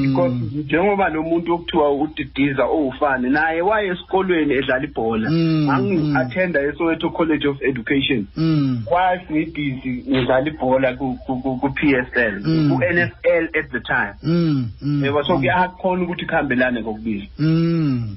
because 0.07 0.33
Mm. 0.33 0.51
njengoba 0.65 1.09
nomuntu 1.09 1.53
okuthiwa 1.53 1.91
udidiza 1.93 2.63
owufane 2.65 3.29
naye 3.29 3.61
waye 3.61 3.87
esikolweni 3.89 4.53
edlala 4.53 4.83
ibhola 4.83 5.29
Mm, 5.29 5.37
mm. 5.37 5.69
angi-athenda 5.69 6.61
esoweto 6.61 7.09
college 7.09 7.47
of 7.47 7.61
education 7.61 8.25
Mm. 8.37 8.81
kwathi 8.85 9.33
ngibhizi 9.33 10.03
ngidlala 10.09 10.47
ibhola 10.47 10.93
ku- 10.93 11.17
ku- 11.25 11.41
ku- 11.41 11.57
ku-PSL 11.57 12.41
Mm. 12.45 12.69
ku-NFL 12.69 13.43
at 13.59 13.71
the 13.71 13.79
time 13.79 14.13
Mm. 14.23 14.69
mm, 14.81 15.03
yebo 15.05 15.23
so 15.23 15.33
mm. 15.33 15.39
kuyakhona 15.39 16.03
ukuthi 16.03 16.25
kuhambelane 16.25 16.83
kokubili 16.83 17.29
Mm. 17.39 18.15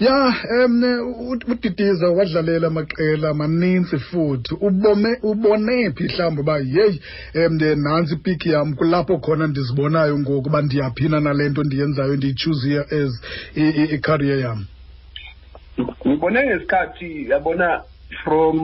Ya 0.00 0.34
em 0.64 0.82
u- 0.82 1.52
udidiza 1.52 2.08
wadlalela 2.08 2.66
amaqela 2.66 3.28
amaninzi 3.30 3.98
futhi 3.98 4.54
ubone 4.60 5.16
ubone 5.22 5.90
phi 6.08 6.14
mhlawumbe 6.14 6.42
ba 6.42 6.58
hey 6.58 7.00
em 7.34 7.58
nansi 7.82 8.16
pick 8.24 8.46
yam 8.46 8.74
kulapho 8.76 9.18
khona 9.18 9.46
ndizibonayo 9.46 10.18
ngoku 10.18 10.50
ba 10.50 10.62
ndiyaphina 10.62 11.20
nalento 11.20 11.62
ndiyenzayo 11.62 12.16
ndiyichoose 12.16 12.68
here 12.68 12.84
as 13.04 13.12
i- 13.56 13.74
i 13.82 13.84
i- 13.94 13.98
career 13.98 14.38
yam. 14.40 14.66
ngibone 16.06 16.46
ngesikhathi 16.46 17.30
yabona 17.30 17.82
from 18.24 18.56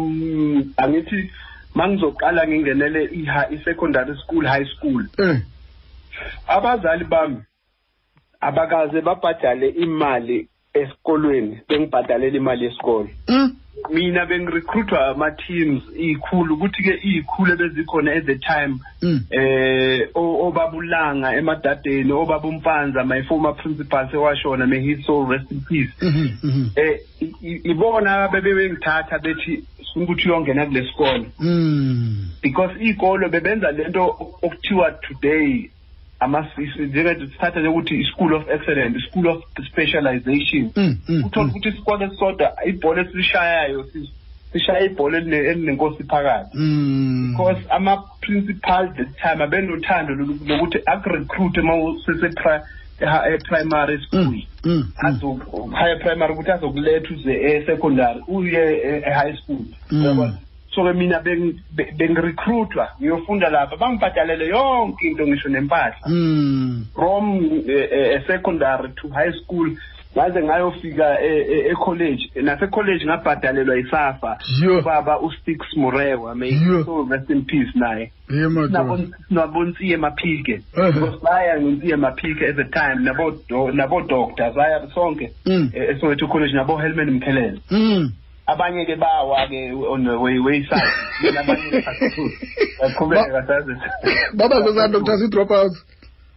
angithi 0.76 1.30
mangizoqala 1.74 2.46
ngingenele 2.48 3.04
i- 3.04 3.54
i-secondary 3.54 4.14
school 4.24 4.46
high 4.46 4.64
school 4.76 5.04
Eh. 5.18 5.38
abazali 6.48 7.04
bami 7.04 7.36
abakaze 8.40 9.00
babhadale 9.00 9.68
imali 9.68 10.48
esikolweni 10.76 11.58
bengibhadalela 11.68 12.36
imali 12.36 12.64
yesikole 12.64 13.08
Mm. 13.28 13.52
mina 13.92 14.26
bengirecruitwa 14.26 15.06
ama-teams 15.06 15.82
iyikhulu 15.98 16.54
ukuthi-ke 16.54 16.94
iyikhulu 17.04 17.52
ebezikhona 17.52 18.12
at 18.12 18.24
the 18.26 18.34
time 18.34 18.74
Mm. 19.02 19.20
eh 19.30 20.08
o- 20.14 20.46
obabulanga 20.48 21.36
emadadeni 21.36 22.12
obabumpanza 22.12 23.04
my 23.04 23.22
former 23.22 23.54
principal 23.56 24.08
sewashona 24.10 24.66
may 24.66 24.80
his 24.80 25.06
soul 25.06 25.28
rest 25.30 25.50
in 25.52 25.60
peace 25.60 25.92
Mhm. 26.02 26.28
Mhm. 26.42 26.70
eh 26.76 27.00
i- 27.20 27.34
i- 27.48 27.60
ibona 27.70 28.28
bebebengithatha 28.28 29.18
bethi 29.18 29.62
sifuna 29.78 30.04
ukuthi 30.04 30.28
uyongena 30.28 30.66
kule 30.66 30.86
sikole 30.88 31.26
Mm. 31.40 32.28
because 32.42 32.74
iy'kolo 32.80 33.28
bebenza 33.28 33.70
lento 33.72 34.04
okuthiwa 34.42 34.90
today 34.90 35.70
amasisi 36.20 36.78
njengethi 36.82 37.26
sithatha 37.26 37.60
njengokuthi 37.60 38.00
i-school 38.00 38.34
of 38.34 38.48
excellence 38.50 38.98
i-school 38.98 39.26
of 39.26 39.42
specialization 39.70 40.70
Mm. 40.76 40.96
Mm. 41.08 41.24
uthola 41.24 41.46
ukuthi 41.48 41.68
isikole 41.68 42.04
esisodwa 42.04 42.52
ibhola 42.66 43.02
esilishayayo 43.02 43.84
si- 43.92 44.10
sishaya 44.52 44.80
ibhola 44.80 45.18
eline- 45.18 45.46
elinenkosi 45.50 46.04
phakathi 46.04 46.58
Mm. 46.58 47.30
because 47.36 47.60
ama-principal 47.70 48.94
that 48.96 49.08
time 49.22 49.44
abenothando 49.44 50.14
lolu- 50.14 50.38
lokuthi 50.48 50.78
akurecruite 50.86 51.60
uma 51.60 51.74
usese-primary 53.00 53.98
school 54.06 54.24
Mm. 54.24 54.42
Mm. 54.64 54.72
Mm. 54.72 54.92
azo 55.06 55.34
higher 55.78 55.98
primary 56.00 56.32
ukuthi 56.32 56.50
azokuletha 56.50 57.14
uze 57.14 57.32
e-secondary 57.34 58.20
uye 58.28 58.76
e- 58.76 59.02
e-high 59.06 59.36
school 59.36 59.58
Mm. 59.90 60.04
Yabona? 60.04 60.38
So-ke 60.76 60.92
mina 60.92 61.18
beng- 61.20 61.56
be- 61.72 61.92
bengirecruitwa 61.96 62.88
ngiyofunda 63.00 63.48
lapha 63.50 63.76
bangibhadalele 63.76 64.48
yonke 64.48 65.06
into 65.08 65.26
ngisho 65.26 65.48
nempahla 65.48 65.96
Mm. 66.06 66.84
from 66.94 67.44
eh, 67.68 67.88
eh, 67.92 68.22
secondary 68.26 68.88
to 68.94 69.08
high 69.08 69.32
school 69.32 69.70
ngaze 70.16 70.42
ngayofika 70.42 71.20
e- 71.20 71.46
e- 71.52 71.70
e-college 71.72 72.30
nase-college 72.42 73.04
ngabhadalelwa 73.06 73.76
yisafa 73.76 74.38
Yo. 74.62 74.78
ubaba 74.78 75.20
ustix 75.20 75.58
murewa 75.76 76.34
may 76.34 76.50
Yo. 76.52 76.84
so 76.84 77.06
rest 77.10 77.30
in 77.30 77.42
peace 77.44 77.72
naye 77.74 78.12
ye 78.30 78.48
madoda 78.48 78.98
sinabonsiye 79.28 79.96
maphike 79.96 80.52
Eh. 80.52 80.92
because 80.94 81.18
saya 81.22 81.60
ngonsiye 81.60 81.96
maphike 81.96 82.42
at 82.48 82.56
the 82.56 82.64
time 82.64 82.94
nabo 83.04 83.32
nabo 83.72 84.00
doctor 84.08 84.52
saya 84.54 84.88
sonke 84.94 85.30
Mm. 85.46 85.70
eh, 85.74 85.96
eSoweto 85.96 86.28
college 86.28 86.52
nabo 86.54 86.76
Helman 86.76 87.10
Mkhelele 87.10 87.60
Mm. 87.70 88.12
Abanye 88.46 88.84
ke 88.86 88.96
bawa 88.96 89.46
ke 89.48 89.72
on 89.90 90.04
the 90.04 90.14
way 90.18 90.38
wayside 90.38 90.90
Mina 91.22 91.40
abanye 91.40 91.70
ke 91.70 91.82
baqhubeka 92.80 93.46
saze 93.46 93.74
baba 94.34 94.60
zozaa 94.62 94.88
doctors 94.88 95.22
i-dropouts 95.22 95.84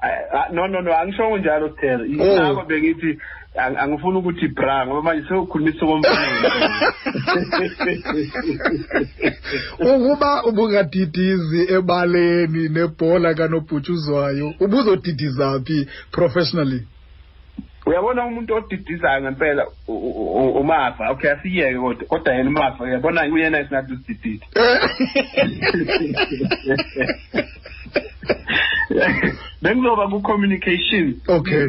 Ah, 0.02 0.48
no 0.54 0.68
no 0.68 0.80
no 0.82 0.92
angisho 0.96 1.38
njalo 1.38 1.70
Thera 1.70 2.00
Oh. 2.00 2.06
ingakho 2.06 2.64
bengithi 2.68 3.18
ang- 3.58 3.78
angifuni 3.78 4.18
ukuthi 4.18 4.48
bra 4.48 4.86
ngoba 4.86 5.02
manje 5.02 5.28
sewukhulumisa 5.28 5.86
komfana. 5.86 6.94
Ukuba 9.80 10.44
ubungadidizi 10.44 11.62
ebaleni 11.74 12.70
nebhola 12.70 13.34
kanobhutshuzwayo 13.34 14.54
ubuzodidiza 14.60 15.60
phi 15.66 15.88
professionally? 16.12 16.82
Uyabona 17.90 18.26
umuntu 18.26 18.54
odidizayo 18.56 19.22
ngempela 19.22 19.64
umafa 20.62 21.10
okay 21.12 21.32
asiyeke 21.32 21.80
kodwa 21.80 22.06
kodwa 22.08 22.34
yena 22.34 22.50
umafa 22.50 22.84
uyabona 22.84 23.22
uyena 23.34 23.62
isinathi 23.62 23.94
usididide 23.94 24.46
bengizoba 29.62 30.08
ku-communication 30.08 31.16
Okay. 31.28 31.68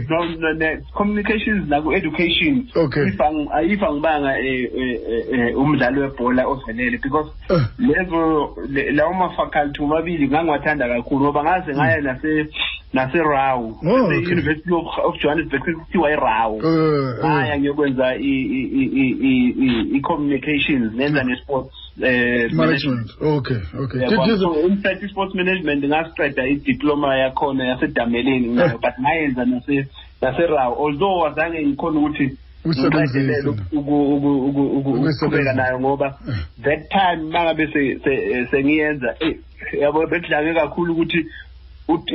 communications 0.94 1.68
naku-education 1.68 2.68
Okay. 2.74 3.08
if 3.08 3.20
ang- 3.20 3.48
if 3.64 3.82
angibanga 3.82 4.38
eh, 4.38 4.70
eh, 4.74 5.22
eh, 5.32 5.58
umdlali 5.58 6.00
webhola 6.00 6.46
ovelele 6.46 6.98
because 7.02 7.30
Eh. 7.50 7.60
lezo 7.78 8.54
le- 8.68 8.90
lawo 8.92 9.12
mafaculty 9.14 9.82
omabili 9.82 10.28
ngangiwathanda 10.28 10.88
kakhulu 10.88 11.20
ngoba 11.24 11.42
ngaze 11.44 11.72
ngaya 11.74 12.00
nase 12.00 12.46
naserawu 12.92 13.78
Oh, 13.86 14.04
okay. 14.06 14.32
university 14.32 14.72
of, 14.72 14.86
of 15.04 15.18
johannesburg 15.22 15.64
sekuthiwa 15.64 16.10
irawu 16.12 16.56
Eh, 16.56 17.24
ngaya 17.24 17.54
eh. 17.54 17.60
ngiyokwenza 17.60 18.14
i- 18.16 18.46
i- 18.58 18.70
i- 18.80 18.90
i- 19.02 19.16
i- 19.20 19.54
i- 19.66 19.96
i-communications 19.96 20.92
nenza 20.94 21.22
ne-sports 21.22 21.74
eh, 22.02 22.52
management 22.52 23.10
okay 23.20 23.56
okay 23.78 24.00
Yabona, 24.02 24.24
Didiza- 24.26 24.38
so 24.38 24.66
in 24.68 24.76
fact 24.82 25.02
i-sports 25.02 25.34
management 25.34 25.84
ngasiqeda 25.84 26.46
idiploma 26.46 27.16
yakhona 27.16 27.64
yasedameleni 27.64 28.48
ngayo 28.48 28.78
but 28.78 28.94
ngayenza 29.00 29.44
nase 29.44 29.86
naserawu 30.22 30.74
although 30.86 31.26
azange 31.26 31.62
ngikhona 31.66 31.98
ukuthi 32.00 32.36
Usebenzise. 32.64 33.18
ngiqedelele 33.18 33.48
uku- 33.48 33.76
uku- 33.78 34.16
uku- 34.16 34.46
uku- 34.46 34.76
Ukuyisebenzisa. 34.78 35.26
ukuqhubeka 35.26 35.52
nayo 35.52 35.80
ngoba 35.80 36.18
that 36.62 36.88
time 36.90 37.22
mangabe 37.32 37.66
se- 37.72 37.98
se- 38.04 38.46
sengiyenza 38.50 39.14
eh, 39.20 39.36
yabo 39.80 40.06
bekudlange 40.06 40.54
kakhulu 40.54 40.92
ukuthi 40.92 41.18
ut- 41.18 41.26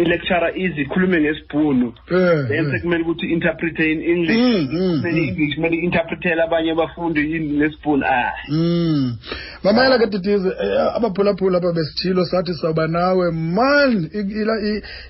i-lecturer 0.02 0.52
ize 0.56 0.82
ikhulume 0.82 1.22
ngesibhunu 1.22 1.94
Eh, 2.12 2.48
then 2.48 2.66
eh. 2.66 2.72
sekumele 2.72 3.04
ukuthi 3.04 3.26
interprete 3.26 3.92
in 3.92 4.02
english 4.02 4.38
Mm, 4.38 4.68
mm, 4.72 5.02
kumele 5.02 5.22
mm. 5.32 5.54
kumele 5.56 5.78
interpretele 5.78 6.44
abanye 6.44 6.72
abafundi 6.72 7.40
ngesibhunu 7.40 8.06
Mm. 8.50 9.18
mamela 9.64 9.98
ke 9.98 10.08
didize 10.08 10.48
eh, 10.48 10.96
abaphulaphula 10.96 11.58
apha 11.58 11.74
besithilo 11.74 12.26
sathi 12.26 12.54
sawuba 12.54 12.88
nawe 12.88 13.32
man 13.32 14.10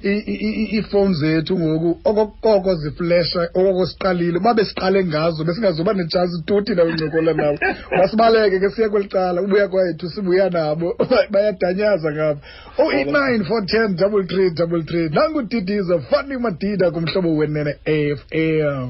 iifowuni 0.03 1.13
zethu 1.13 1.59
ngoku 1.59 1.99
okokoko 2.05 2.75
ziflesha 2.75 3.49
okoko 3.53 3.85
siqalile 3.85 4.37
uba 4.37 4.53
besiqale 4.53 5.05
ngazo 5.05 5.43
besingazoba 5.43 5.93
netshansi 5.93 6.43
tuthi 6.45 6.75
nawe 6.75 6.91
nabo 7.33 7.57
masibaleke 7.97 8.59
ke 8.59 8.69
siye 8.69 8.89
kweli 8.89 9.07
cala 9.07 9.41
ubuya 9.41 9.67
kwethu 9.67 10.09
sibuya 10.09 10.49
nabo 10.49 10.95
bayadanyaza 11.31 12.11
ngapha 12.11 12.41
o 12.77 12.91
i-nine 12.91 13.43
four 13.45 13.65
ten 13.65 13.95
double 13.95 14.23
three 14.23 14.51
double 14.55 14.83
three 14.83 15.09
nangudidiza 15.09 15.99
fani 15.99 16.37
madida 16.37 16.91
kumhlobo 16.91 17.35
wenene 17.37 17.71
AFM 17.85 18.89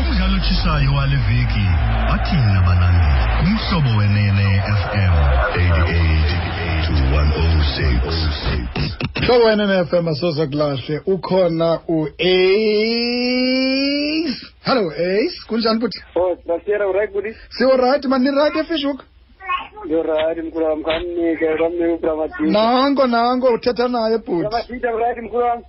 umdlalo 0.00 0.36
otshisayo 0.36 0.90
wale 0.96 1.16
veki 1.16 1.64
bathini 2.08 2.52
abalandeli 2.58 3.14
umhlobo 3.42 3.90
wenene 3.98 4.62
fm 4.80 5.12
88 5.54 6.86
to 6.86 6.92
106 6.92 8.40
Hlobo 9.26 9.44
wena 9.44 9.66
ne-FM 9.66 10.08
asoze 10.08 10.46
kulahle 10.46 11.00
ukhona 11.06 11.80
u-Ace. 11.88 12.16
Hello 14.62 14.90
Ace, 14.90 15.36
kunjani 15.46 15.80
futhi? 15.80 15.98
Oh, 16.16 16.36
Basera 16.46 16.88
uright 16.88 17.12
buddy? 17.12 17.34
Siwo 17.50 17.76
right 17.76 18.04
man 18.06 18.22
ni 18.22 18.30
right 18.30 18.68
eFishhoek? 19.50 19.90
Yo 19.90 20.02
right 20.02 20.38
mkhulu 20.44 20.66
wami 20.66 20.84
kamnike 20.84 21.56
kamnike 21.58 21.86
uBramadita. 21.86 22.42
Nango 22.42 23.06
nango 23.06 23.46
uthetha 23.54 23.88
naye 23.88 24.18
bhuti. 24.18 24.48
Bramadita 24.48 24.90
right 24.90 25.18
mkhulu 25.18 25.44
wami. 25.44 25.64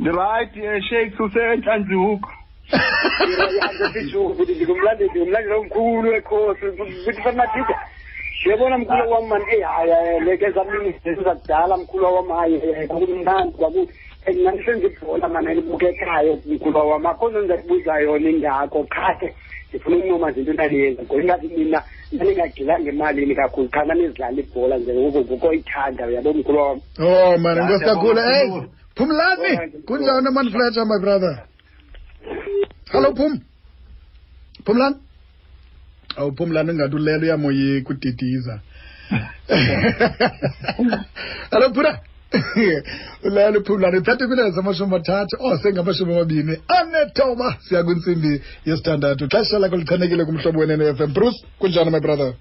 right 0.00 0.56
eh, 0.56 0.82
shakes 0.88 1.20
usenhlanzi 1.20 1.94
hook 1.94 2.22
Yazi 3.60 3.92
fishu 3.92 4.28
buddy 4.34 4.64
ngumlandeli 4.64 5.10
ngumlandeli 5.20 5.54
omkhulu 5.54 6.08
wekhosi 6.10 6.66
buddy 6.78 7.20
Bramadita. 7.22 7.74
Yabona 8.44 8.78
mkhulu 8.78 9.10
wami 9.10 9.28
man 9.28 9.42
eh 9.50 9.62
haya 9.62 10.20
leke 10.20 10.50
zamini 10.50 10.92
sesizakudala 11.04 11.76
mkhulu 11.76 12.04
wami 12.04 12.32
hayi 12.32 12.86
kwakumnandi 12.88 13.52
kwakuthi 13.52 13.92
engisenze 14.26 14.86
ibhola 14.86 15.28
mana 15.28 15.54
libuke 15.54 15.86
ekhaya 15.86 16.36
mkhulu 16.46 16.78
wami 16.90 17.06
akho 17.06 17.30
yona 17.30 17.58
ndifuna 19.72 19.96
ukunqoma 19.96 20.30
nje 20.30 20.40
into 20.40 20.52
ndaliyenza 20.52 21.02
ngoba 21.02 21.22
ingathi 21.22 21.48
mina 21.48 21.82
ndandingagxilanga 22.12 22.88
emalini 22.92 23.34
kakhulu 23.34 23.68
qha 23.68 23.84
ndandizidlala 23.84 24.40
ibhola 24.40 24.78
nje 24.78 24.92
ngoku 24.94 25.20
ngoku 25.20 25.52
ithanda 25.54 26.06
uyabo 26.06 26.32
mkhulu 26.32 26.58
wami 26.58 26.82
Oh 26.98 27.38
man 27.38 27.56
inkosi 27.58 27.84
kakhulu. 27.84 28.20
Hey. 28.20 28.48
Phumlani. 28.96 29.52
Kunjani 29.86 30.30
man 30.30 30.50
Fletcher 30.52 30.84
my 30.84 30.98
brother? 31.00 31.34
Hello 32.92 33.10
Phum. 33.14 33.40
Phumlani? 34.64 34.96
awuphumlana 36.16 36.72
ingathi 36.72 36.96
ulelo 36.96 37.22
uyamoyika 37.22 37.90
udidiza 37.90 38.60
alo 41.50 41.74
phula 41.74 42.00
ulalo 43.24 43.60
phumlana 43.64 44.00
thatha 44.00 44.26
kwilanga 44.26 44.50
zamashumi 44.50 44.94
amathathu 44.94 45.36
o 45.40 45.48
oh, 45.48 45.56
sengamashumi 45.56 46.14
amabini. 46.14 46.56
Anethoba 46.68 47.56
siya 47.60 47.84
kwintsimbi 47.84 48.42
yesithandathu. 48.66 49.28
Xesha 49.28 49.58
lakho 49.58 49.76
lichanekile 49.76 50.24
kumhlobo 50.24 50.60
wenene-f 50.60 51.00
m. 51.00 51.12
Bruce 51.12 51.44
kunjani 51.58 51.90
my 51.90 52.00
brother? 52.00 52.34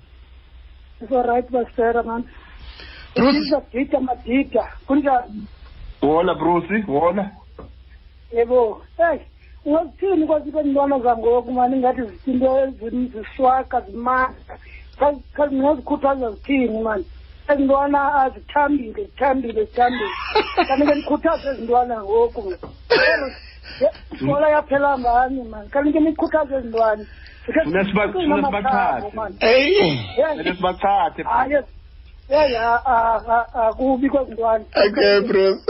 Right 1.10 1.52
basera 1.52 2.04
man. 2.04 2.24
Brucedida 3.16 4.00
madida 4.00 4.64
kunjani? 4.88 5.48
Wona 6.02 6.36
bruce 6.36 6.84
wona 6.88 7.32
yebo. 8.34 8.82
Eyi 8.98 9.22
ungathini 9.66 10.26
kwathi 10.28 10.52
bentwana 10.52 11.00
zangoku 11.00 11.52
mani 11.52 11.78
ngathi 11.78 12.02
zizinto 12.02 12.60
ezini 12.60 13.08
ziswaka 13.14 13.82
zimandla. 13.82 14.58
Kazi 15.34 15.56
ngiyazikhuthaza 15.56 16.32
zithini 16.32 16.82
mani. 16.82 17.06
Ezintwana 17.50 18.14
azithambile, 18.16 18.94
zithambile, 19.04 19.66
zithambile. 19.66 20.10
Kanti 20.68 20.86
ke 20.88 20.96
nikhuthaze 20.96 21.50
ezintwana 21.50 22.04
ngoku. 22.04 22.54
Ibhola 24.22 24.50
yaphela 24.50 24.98
ngani 25.00 25.44
mani. 25.44 25.70
Kanti 25.70 25.92
ke 25.94 26.00
nikhuthaze 26.00 26.56
ezintwana. 26.56 27.06
Funa 27.64 27.84
siba- 27.86 28.12
funa 28.12 28.36
sibaqhathe. 28.36 29.46
hey 29.46 29.98
kumele 30.16 30.54
sibachathe 30.56 31.24
Hayi. 31.24 31.58
Hey, 32.28 32.58
akubi 33.54 34.10
kwezintwana. 34.10 34.66
okay 34.88 35.20
Bruce 35.28 35.62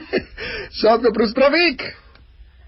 sharp 0.80 1.02
Bruce 1.12 1.34
Pravik 1.34 1.82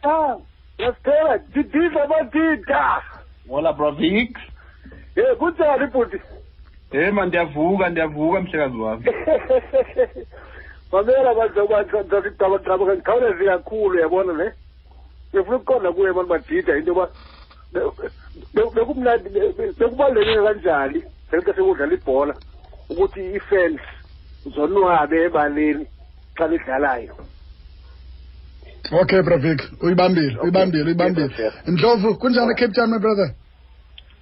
Ah, 0.04 0.34
yasiphela 0.78 1.38
didiza 1.38 2.06
madida 2.06 3.02
wona 3.48 3.72
bravik 3.72 4.38
ye 5.16 5.34
kunjani 5.34 5.86
bhuti 5.86 6.18
hey 6.90 7.10
man 7.10 7.28
ndiyavuka 7.28 7.88
ndiyavuka 7.88 8.40
mhlekazi 8.40 8.76
wami. 8.76 9.04
Mamela 10.92 11.34
bantu 11.34 11.68
ngikhawuleze 12.94 13.44
kakhulu 13.44 13.98
yabona 14.00 14.32
ne 14.32 14.52
ngifuna 15.34 15.56
ukuqonda 15.56 15.92
kuye 15.92 16.10
abantu 16.10 16.30
badida 16.30 16.76
into 16.76 16.90
yoba 16.90 17.08
bekumnandi 18.74 19.28
bekubaluleke 19.78 20.42
kanjani 20.44 21.02
senke 21.30 21.52
sekudlala 21.52 21.94
ibhola 21.94 22.34
ukuthi 22.90 23.20
i-fans 23.36 23.80
zonwabe 24.54 25.16
ebaleni 25.24 25.86
xa 26.36 26.46
lidlalayo 26.46 27.14
Okay 28.90 29.22
Pravik, 29.22 29.60
uyibambile, 29.82 30.38
uyibambile, 30.42 30.84
uyibambile. 30.84 31.30
Ndlovu, 31.66 32.14
kunjani 32.18 32.54
Cape 32.54 32.72
Town 32.72 32.90
my 32.90 32.98
brother? 32.98 33.34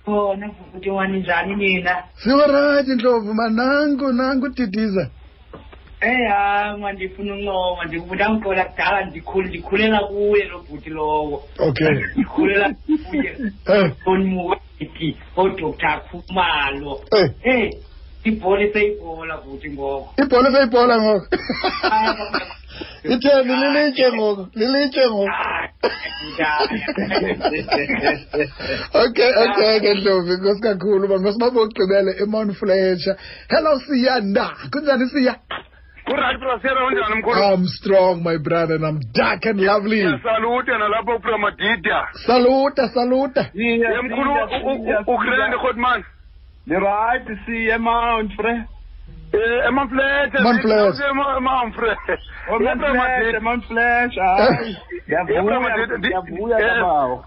khona 0.04 0.50
futhi 0.72 0.90
wani 0.90 1.20
njani 1.20 1.56
nina 1.56 2.02
Siwa 2.16 2.46
right 2.46 2.88
Ndlovu, 2.88 3.34
manangu 3.34 4.12
nangu 4.12 4.48
didiza. 4.48 5.10
Eh 6.00 6.30
hayi 6.30 6.80
manje 6.80 7.04
ndifuna 7.06 7.34
uncoma 7.34 7.84
ndikubona 7.84 8.30
ngixola 8.30 8.64
kudala 8.64 9.04
ndikhule 9.04 9.48
ndikhulela 9.48 9.98
kuye 10.00 10.44
lo 10.44 10.58
bhuti 10.58 10.90
lowo. 10.90 11.42
Okay. 11.58 11.90
Ndikhulela 12.14 12.74
kuye. 13.10 13.36
Eh. 13.74 13.92
Onmuweti 14.06 15.16
oDr 15.36 16.00
Khumalo. 16.10 17.00
Eh. 17.44 17.72
Eh 18.24 18.33
ibhola 18.33 18.62
iseyibhola 18.64 19.37
bhuti 19.44 19.70
ngoko. 19.70 20.14
ibhola 20.22 20.48
seyibhola 20.52 20.94
ngoku 21.02 21.26
itheni 23.12 23.54
lilitye 23.62 24.12
ngoku 24.12 24.42
lilitye 24.59 25.04
ngoku 25.11 25.30
okay 29.04 29.30
okay 29.44 29.80
ke 29.80 29.94
ndlovu 29.94 30.33
nkosi 30.37 30.61
kakhulu 30.62 31.04
uba 31.06 31.18
masibambe 31.18 31.61
ugqibele 31.61 32.11
emount 32.22 32.52
fletcher 32.59 33.16
hello 33.48 33.78
siyanda 33.87 34.46
kunjani 34.72 35.06
siya 35.09 35.35
Uright 36.12 36.40
brasera 36.40 36.87
unjani 36.87 37.14
mkhulu? 37.20 37.40
i'm 37.54 37.66
strong 37.68 38.22
my 38.24 38.38
brother 38.38 38.74
and 38.76 38.85
i'm 38.85 39.00
dark 39.14 39.46
and 39.46 39.61
lovely 39.61 40.02
Salute 40.22 40.72
nalapha 40.78 41.14
uPramadida. 41.14 42.09
saluta 42.26 42.88
saluta 42.88 43.50
Ye 43.54 44.02
mkhulu 44.02 44.30
ugrande 45.06 45.56
Godman. 45.62 46.04
Right, 46.66 47.26
see, 47.46 47.70
emanfre. 47.70 48.66
Eh, 49.32 49.66
emanflete. 49.68 50.38
Emanflete. 50.38 51.02
Emanfre. 51.38 51.96
Emanflete, 52.48 53.36
emanflete. 53.36 54.20
Hayi. 54.20 54.76
Yavuya, 55.08 55.86
yavuya 56.10 56.82
bawo. 56.82 57.24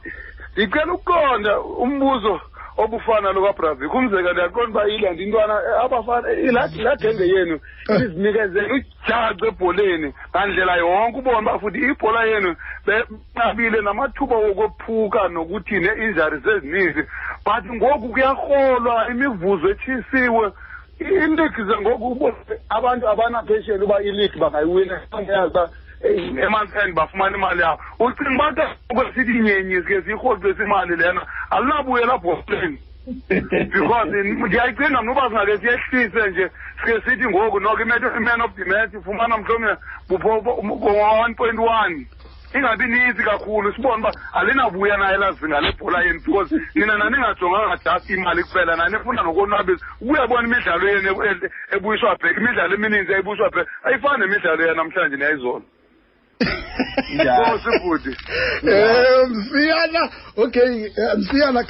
Ngicela 0.57 0.93
ukuqonda 0.93 1.59
umbuzo. 1.61 2.41
Obufana 2.77 3.31
lo 3.31 3.43
kaBravi. 3.43 3.87
Kumzeka 3.87 4.33
ndiyaqonda 4.33 4.79
uba 4.79 4.87
ilandi 4.87 5.23
intwana 5.23 5.55
abafana 5.83 6.31
ilathi 6.31 6.81
ladenge 6.81 7.23
yenu 7.27 7.59
izinikezela 7.89 8.73
ujace 8.73 9.47
ebholeni 9.47 10.13
ngandlela 10.29 10.75
yonke. 10.75 11.17
Ubona 11.19 11.39
uba 11.39 11.59
futhi 11.59 11.79
ibhola 11.79 12.23
yenu 12.23 12.55
benqabile 12.85 13.81
namathuba 13.81 14.35
wokophuka 14.35 15.27
nokuthi 15.27 15.79
ne-injuries 15.79 16.45
ezininzi. 16.45 17.03
But 17.45 17.65
ngoku 17.65 18.09
kuyarholwa 18.09 19.09
imivuzo 19.11 19.69
etshisiwe. 19.69 20.51
Iindigize 21.01 21.77
ngoku 21.81 22.07
ubone 22.11 22.35
abantu 22.69 23.09
abanaphesheni 23.09 23.83
uba 23.83 24.01
iligi 24.01 24.39
bangayiwina. 24.39 25.01
Yazi 25.27 25.49
uba 25.51 25.69
emantsend 26.43 26.93
bafumana 26.95 27.37
imali 27.37 27.61
yabo 27.61 27.79
ucinga 27.99 28.65
uba 28.91 29.03
ke 29.05 29.13
sithi 29.15 29.39
nyenyi 29.39 29.75
sike 29.81 30.01
siyirhoxise 30.01 30.63
imali 30.63 30.95
lena 30.95 31.21
alinabuyela 31.49 32.17
bholeni 32.17 32.79
because 33.29 34.11
ndiyayicinga 34.23 35.01
mna 35.01 35.11
uba 35.11 35.29
singake 35.29 35.57
siyehlise 35.57 36.29
nje 36.29 36.49
sike 36.85 37.01
sithi 37.01 37.27
ngoku 37.29 37.59
noko 37.59 37.81
i-man 37.81 38.41
of 38.41 38.55
the 38.55 38.65
match 38.65 38.93
ifumana 38.93 39.37
mhlawumbe 39.37 39.75
ngo-one 40.63 41.35
point 41.35 41.59
one 41.59 42.07
ingabi 42.55 42.85
nintsi 42.85 43.23
kakhulu 43.23 43.73
sibone 43.73 43.95
uba 44.01 44.11
alinabuya 44.33 44.97
naye 44.97 45.17
lazinga 45.17 45.61
lebhola 45.61 46.01
yenu 46.01 46.19
because 46.25 46.55
nina 46.75 46.97
naningajonganga 46.97 47.77
just 47.83 48.09
imali 48.09 48.43
kuphela 48.43 48.75
nanifuna 48.75 49.23
nokonwabisa 49.23 49.85
ukuyabona 50.01 50.47
imidlalo 50.47 50.89
yenu 50.89 51.09
ebu- 51.11 51.23
e- 51.25 51.49
ebuyiswa 51.75 52.15
bhek 52.15 52.37
imidlalo 52.37 52.73
emininzi 52.75 53.13
eyibuyiswa 53.13 53.49
bhek 53.49 53.67
ayifani 53.83 54.19
nemidlalo 54.19 54.67
yanamhlanje 54.67 55.17
neyayizolo 55.17 55.61
inkosi 57.13 57.69
bhuti 57.83 58.11
eh, 58.67 59.29
msiyana 59.29 60.09
okay 60.37 60.85
eh, 60.85 61.17
msiyana 61.17 61.59
eh, 61.59 61.65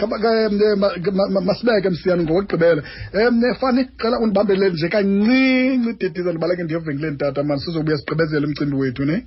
masibeke 1.46 1.90
msiyana 1.90 2.24
ngokugqibela 2.24 2.84
um 3.14 3.42
fani 3.60 3.86
qela 3.86 4.20
undibambelele 4.20 4.70
nje 4.70 4.90
kancinci 4.90 5.90
idediza 5.90 6.30
ndibaleke 6.30 6.64
ndiye 6.64 6.80
evenkileni 6.80 7.18
tata 7.18 7.44
mani 7.44 7.62
sizobuya 7.62 7.98
sigqibezele 7.98 8.46
umcimbi 8.46 8.76
wethu 8.76 9.06
ne? 9.06 9.26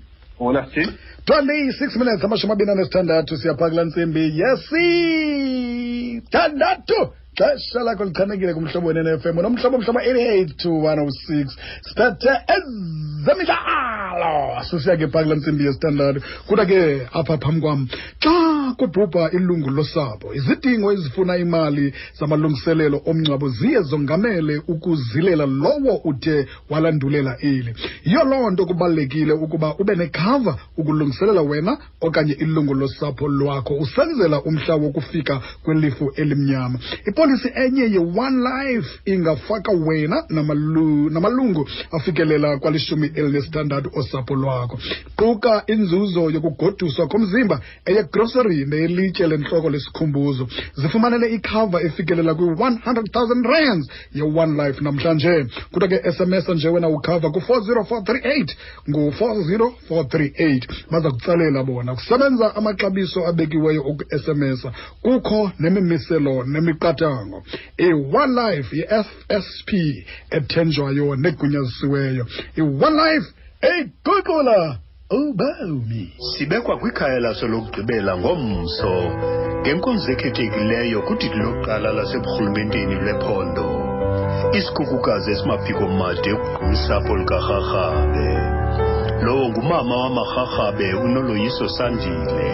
Twenty-six 1.25 1.97
minutes 1.97 2.25
amashumi 2.25 2.53
abini 2.53 2.71
anesithandathu 2.71 3.37
siyaphaa 3.37 3.85
ntsimbi 3.85 4.41
yesithandathu 4.41 7.13
xesha 7.39 7.81
lakho 7.87 8.05
lichanekile 8.05 8.55
kumhlobo 8.55 8.89
wenene-fm 8.89 9.37
nomhlobo 9.43 9.79
mhlobo 9.79 10.01
eighty-eight 10.01 10.51
to 10.63 10.71
one 10.91 11.01
oh 11.05 11.11
six. 11.27 11.47
Sithethe 11.89 12.33
ezemidlalo! 12.55 14.06
law 14.23 14.63
sosiyake 14.71 15.07
paki 15.13 15.29
lamsimbi 15.29 15.65
yesithandathu 15.67 16.21
kodwa 16.49 16.65
ke 16.67 16.81
apha 17.13 17.35
phambi 17.43 17.61
kwam. 17.61 17.81
Xa 18.23 18.46
kubhubha 18.75 19.31
ilungu 19.31 19.71
losapho. 19.71 20.35
Izidingo 20.35 20.93
ezifuna 20.93 21.37
imali 21.37 21.95
zamalungiselelo 22.19 23.01
omngcwabo 23.07 23.49
ziye 23.49 23.81
zongamele 23.83 24.63
ukuzilela 24.69 25.47
lowo 25.47 25.95
uthe 26.05 26.47
walandulela 26.71 27.37
eli. 27.41 27.75
Yiyo 28.05 28.25
loo 28.25 28.51
nto 28.51 28.67
kubalulekile 28.67 29.33
ukuba 29.33 29.75
ube 29.79 29.95
nekhava 29.97 30.59
ukulungiselela 30.77 31.43
wena 31.43 31.79
okanye 32.01 32.33
ilungu 32.33 32.75
losapho 32.75 33.29
lwakho 33.29 33.75
usenzela 33.75 34.43
umhla 34.43 34.75
wokufika 34.75 35.41
kwelifu 35.63 36.13
elimnyama. 36.17 36.79
Ipolisi 37.09 37.49
enye 37.55 37.83
ye-one 37.83 38.37
life 38.49 38.89
ingafaka 39.05 39.73
wena 39.73 40.25
namalu- 40.31 41.11
namalungu 41.11 41.69
afikelela 41.93 42.59
kwalishumi 42.59 43.11
elinesithandathu 43.15 43.91
osapho 43.99 44.35
lwakho. 44.35 44.79
Quka 45.17 45.63
inzuzo 45.67 46.31
yokugoduswa 46.31 47.07
komzimba 47.07 47.61
eyegrocery 48.57 48.67
neyelitye 48.67 49.27
lentloko 49.27 49.71
lesikhumbuzo. 49.71 50.49
Zifumanele 50.75 51.35
ikhava 51.35 51.81
efikelela 51.83 52.35
kwi-100,000 52.35 53.45
rands 53.45 53.89
ye-one 54.15 54.57
life 54.57 54.81
namhlanje. 54.81 55.47
Kuthiwa 55.73 55.89
ke 55.89 56.13
sms 56.13 56.49
nje 56.49 56.69
wena 56.69 56.89
ukhava 56.89 57.31
ku-40438 57.31 58.55
ngu-40438 58.89 60.63
baza 60.91 61.11
kutsalela 61.11 61.65
bona 61.65 61.95
kusebenza 61.95 62.57
amaxabiso 62.57 63.27
abekiweyo 63.27 63.83
oku-sms 63.83 64.67
kukho 65.03 65.51
nemimiselo 65.59 66.45
nemiqatango 66.45 67.43
i-one 67.79 68.33
life 68.35 68.77
ye-fsp 68.77 69.71
ethenjwayo 70.31 71.17
negunyazisiweyo. 71.17 72.27
I-one 72.57 72.97
life 72.97 73.27
eyiguqula 73.61 74.86
ubomi 75.11 76.13
sibekwa 76.19 76.77
kwikhaya 76.79 77.21
laso 77.21 77.47
lokugqibela 77.47 78.19
ngomso 78.19 78.95
ngenkonzo 79.63 80.11
ekhethekileyo 80.15 80.99
kudidi 81.07 81.39
lokuqala 81.39 81.89
laseburhulumenteni 81.97 82.95
lwephondo. 83.03 83.67
Isikhukukazi 84.59 85.31
esimaphiko 85.33 85.87
made 85.99 86.33
usapho 86.73 87.13
lukarharhabe. 87.19 88.29
Lowo 89.25 89.49
ngumama 89.51 89.95
wamarharhabe 90.03 90.95
unoloyiso 90.95 91.69
sandile. 91.77 92.51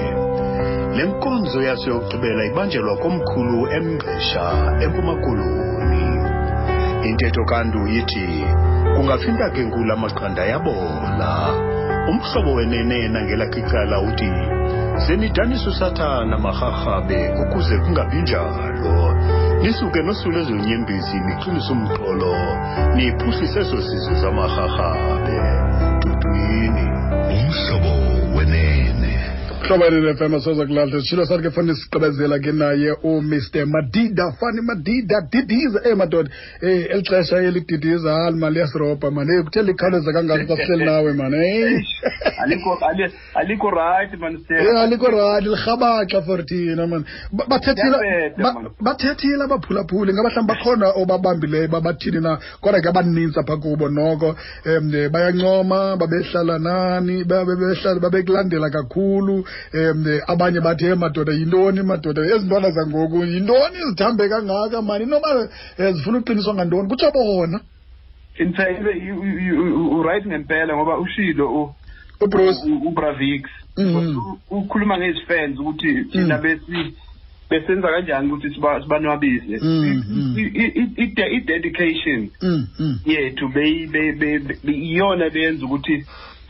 Le 0.97 1.05
nkonzo 1.09 1.63
yaso 1.69 1.91
yokugqibela 1.91 2.43
ibanjelwa 2.51 2.97
komkhulu 3.03 3.61
emgqesha 3.77 4.45
empumakoloni 4.85 6.05
intetho 7.09 7.45
kanti 7.45 7.81
ithi 7.99 8.27
kungafinta 8.95 9.51
ke 9.51 9.61
nkulu 9.65 9.93
amaqanda 9.93 10.45
yabola 10.53 11.72
umhlobo 12.11 12.51
wenene 12.55 13.09
ngelakhe 13.25 13.61
icala 13.61 13.97
uthi 14.09 14.31
senidanisa 15.07 15.71
usathana 15.71 16.39
marharhabe 16.39 17.21
ukuze 17.43 17.79
kungabi 17.79 18.17
njalo. 18.23 19.15
Nisuke 19.63 20.03
nosule 20.03 20.41
ezonyembezi 20.41 21.17
niqinise 21.27 21.73
umqolo 21.73 22.35
niphuhlise 22.95 23.61
ezo 23.61 23.79
sizwe 23.89 24.15
zamarharhabe 24.23 25.39
tutwini. 26.01 26.87
Umhlobo 27.35 27.93
wenene 28.37 29.02
mhlobo 29.63 29.85
wenene-fm 29.85 30.35
asoza 30.35 30.67
kulahla 30.67 31.01
sitshilo 31.01 31.25
sathi 31.27 31.43
ke 31.43 31.51
fani 31.51 31.75
sigqibezela 31.75 32.39
ke 32.45 32.53
naye 32.53 32.93
umr 33.03 33.67
madida 33.67 34.33
fani 34.41 34.61
madida 34.63 35.21
didiza. 35.33 35.81
Eh 35.85 35.97
madoda 35.97 36.31
eh 36.63 36.87
eli 36.91 37.03
xesha 37.03 37.37
elididiza 37.39 38.13
hali 38.15 38.37
mali 38.37 38.59
yasirobha 38.59 39.11
mani. 39.11 39.31
Eh 39.39 39.45
kuthe 39.45 39.63
likhawuleza 39.63 40.13
kangako 40.13 40.57
sasihleli 40.57 40.85
nawe 40.85 41.13
mani 41.13 41.37
eh 41.37 41.83
Alikho 42.43 42.79
ali- 42.89 43.13
alikho 43.35 43.71
right 43.71 44.13
man 44.21 44.35
Eh, 44.35 44.41
Stella. 44.45 44.83
alikho 44.83 45.07
radi 45.07 45.49
lirhabaxa 45.49 46.23
for 46.27 46.43
thina 46.45 46.87
mani. 46.87 47.05
Bathethile 48.81 49.45
abaphulaphuli 49.45 50.13
ngaba 50.13 50.29
hlawumbi 50.31 50.53
bakhona 50.53 50.87
obabambileyo 50.97 51.69
babathini 51.69 52.21
na? 52.21 52.39
Kodwa 52.61 52.81
ke 52.81 52.89
abaninzi 52.89 53.39
apha 53.39 53.57
kubo 53.57 53.89
noko 53.89 54.35
um 54.67 54.91
bayancoma 55.13 55.97
babehlala 55.97 56.59
nani 56.59 57.25
babehlala 57.25 58.01
babekulandela 58.01 58.71
kakhulu 58.71 59.45
um 59.75 60.05
abanye 60.27 60.61
bathi 60.61 60.87
e 60.87 60.95
madoda 60.95 61.33
yintoni 61.33 61.83
madoda? 61.83 62.23
Ezi 62.23 62.47
ntwana 62.47 62.71
zangoku 62.71 63.25
yintoni? 63.25 63.77
Zithambe 63.91 64.29
kangaka 64.29 64.83
mani? 64.83 65.05
Inoba 65.05 65.49
um 65.79 65.93
zifuna 65.95 66.19
uqiniswa 66.19 66.55
ngantoni? 66.55 66.89
Kutsho 66.89 67.11
bona. 67.13 67.61
In 68.39 68.53
fact, 68.55 68.81
you- 68.81 69.25
you- 69.25 69.39
you- 69.41 69.91
u- 69.91 70.03
right 70.03 70.27
ngempela 70.27 70.77
ngoba 70.77 70.99
ushilo 70.99 71.75
ubruce 72.21 72.61
uBravix 72.87 73.43
Mhm. 73.77 74.17
Ukhuluma 74.51 74.99
ngezifans 74.99 75.59
ukuthi 75.59 76.05
thina 76.13 76.39
besi 76.39 76.95
besenza 77.51 77.89
kanjani 77.89 78.33
ukuthi 78.33 78.55
siba- 78.55 78.83
sibanwabise. 78.83 79.57
I- 80.37 81.35
i-dedication 81.37 82.31
yethu 83.07 83.51
iyona 84.65 85.31
beyenza 85.31 85.65
ukuthi 85.67 86.05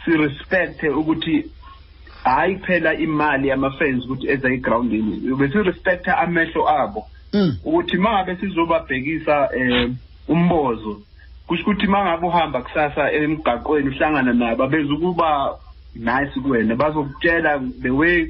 sirespecte 0.05 0.89
ukuthi 0.91 1.45
hayi 2.25 2.57
kuphela 2.57 2.95
imali 2.95 3.49
yama-fans 3.49 4.05
ukuthi 4.05 4.29
eza 4.29 4.49
egrawundini 4.51 5.35
besirespecta 5.37 6.19
amehlo 6.19 6.69
abo 6.69 7.07
Mm. 7.35 7.57
ukuthi 7.65 7.97
mangabe 7.97 8.37
sizobabhekisa 8.37 9.49
eh 9.57 9.91
umbozo 10.29 11.01
kusho 11.47 11.63
ukuthi 11.63 11.87
mangabe 11.87 12.27
uhamba 12.27 12.63
kusasa 12.63 13.13
emgaqweni 13.13 13.89
uhlangana 13.89 14.33
nabo 14.33 14.67
bezukuba 14.67 15.55
nice 15.95 16.41
kuwena 16.43 16.77
bazokutshela 16.77 17.61
the 17.83 17.91
way 17.91 18.27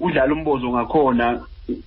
udlala 0.00 0.32
umbozo 0.34 0.68
ngakhona 0.70 1.40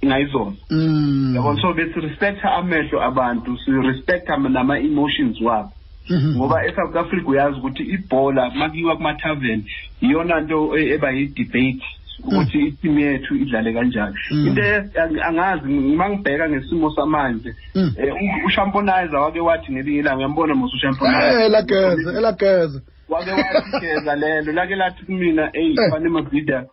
ngayizona 0.06 0.56
Mm. 0.72 1.36
yabona 1.36 1.62
so 1.62 1.74
besi 1.74 2.00
respecta 2.00 2.54
amehlo 2.54 3.04
abantu 3.04 3.58
si 3.58 3.72
respecta 3.72 4.38
nama 4.38 4.80
emotions 4.80 5.42
wabo 5.42 5.72
Mhm. 5.72 5.83
Ngoba 6.12 6.66
eSouth 6.66 6.96
Africa 6.96 7.28
uyazi 7.28 7.58
ukuthi 7.60 7.84
ibhola 7.84 8.50
makiwa 8.50 8.96
kuma 8.96 9.14
tavern 9.14 9.64
iyona 10.02 10.42
nto 10.42 10.78
e- 10.78 10.90
eba 10.94 11.12
yi 11.12 11.28
debate 11.28 11.84
ukuthi 12.24 12.60
iteam 12.60 13.00
yethu 13.00 13.36
idlale 13.36 13.74
kanjani 13.74 14.16
Mm. 14.32 14.48
into 14.48 14.62
e- 14.62 14.90
ang- 15.02 15.22
angazi 15.24 15.68
mangibheka 15.70 16.50
ngesimo 16.50 16.92
samanje 16.96 17.56
Mm. 17.76 17.94
eh, 17.98 18.14
u- 18.14 18.46
ushamponizer 18.48 19.16
wake 19.20 19.40
wathi 19.40 19.72
ngelinye 19.72 20.00
ilanga 20.00 20.18
uyambona 20.18 20.56
mos 20.56 20.74
ushamponizer 20.74 21.40
Eh, 21.40 21.46
elageze 21.46 22.18
elageze 22.18 22.82
wake 23.10 23.32
wathi 23.32 23.80
geza 23.82 24.16
lelo 24.16 24.52
lake 24.52 24.76
lathi 24.76 25.06
kumina 25.06 25.50
hey 25.54 25.70
Eh. 25.72 25.92
fane 25.92 26.10
mabhida 26.10 26.66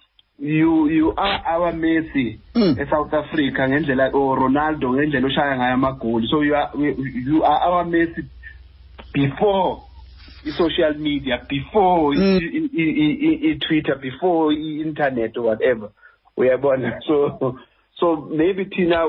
you 0.42 0.88
you 0.90 1.12
are 1.16 1.42
our 1.56 1.72
Messi 1.72 2.38
Mm. 2.54 2.76
eSouth 2.78 3.14
Africa 3.14 3.68
ngendlela 3.68 4.10
o 4.12 4.34
Ronaldo 4.34 4.92
ngendlela 4.92 5.26
oshaya 5.26 5.56
ngayo 5.56 5.74
amagoli 5.74 6.28
so 6.28 6.42
you 6.44 6.56
are 6.56 6.70
we- 6.74 6.96
you 7.26 7.44
are 7.44 7.64
our 7.70 7.84
Messi 7.84 8.24
before 9.12 9.82
i-social 10.46 10.94
media 10.98 11.38
before 11.48 12.16
Mm. 12.16 12.38
i- 12.42 12.70
i- 12.82 12.94
i- 13.04 13.18
i- 13.28 13.50
i-Twitter 13.50 13.96
before 13.98 14.54
i-internet 14.54 15.36
or 15.36 15.44
whatever 15.46 15.88
uyabona 16.36 17.00
so 17.06 17.38
so 18.00 18.16
maybe 18.36 18.64
thina 18.64 19.06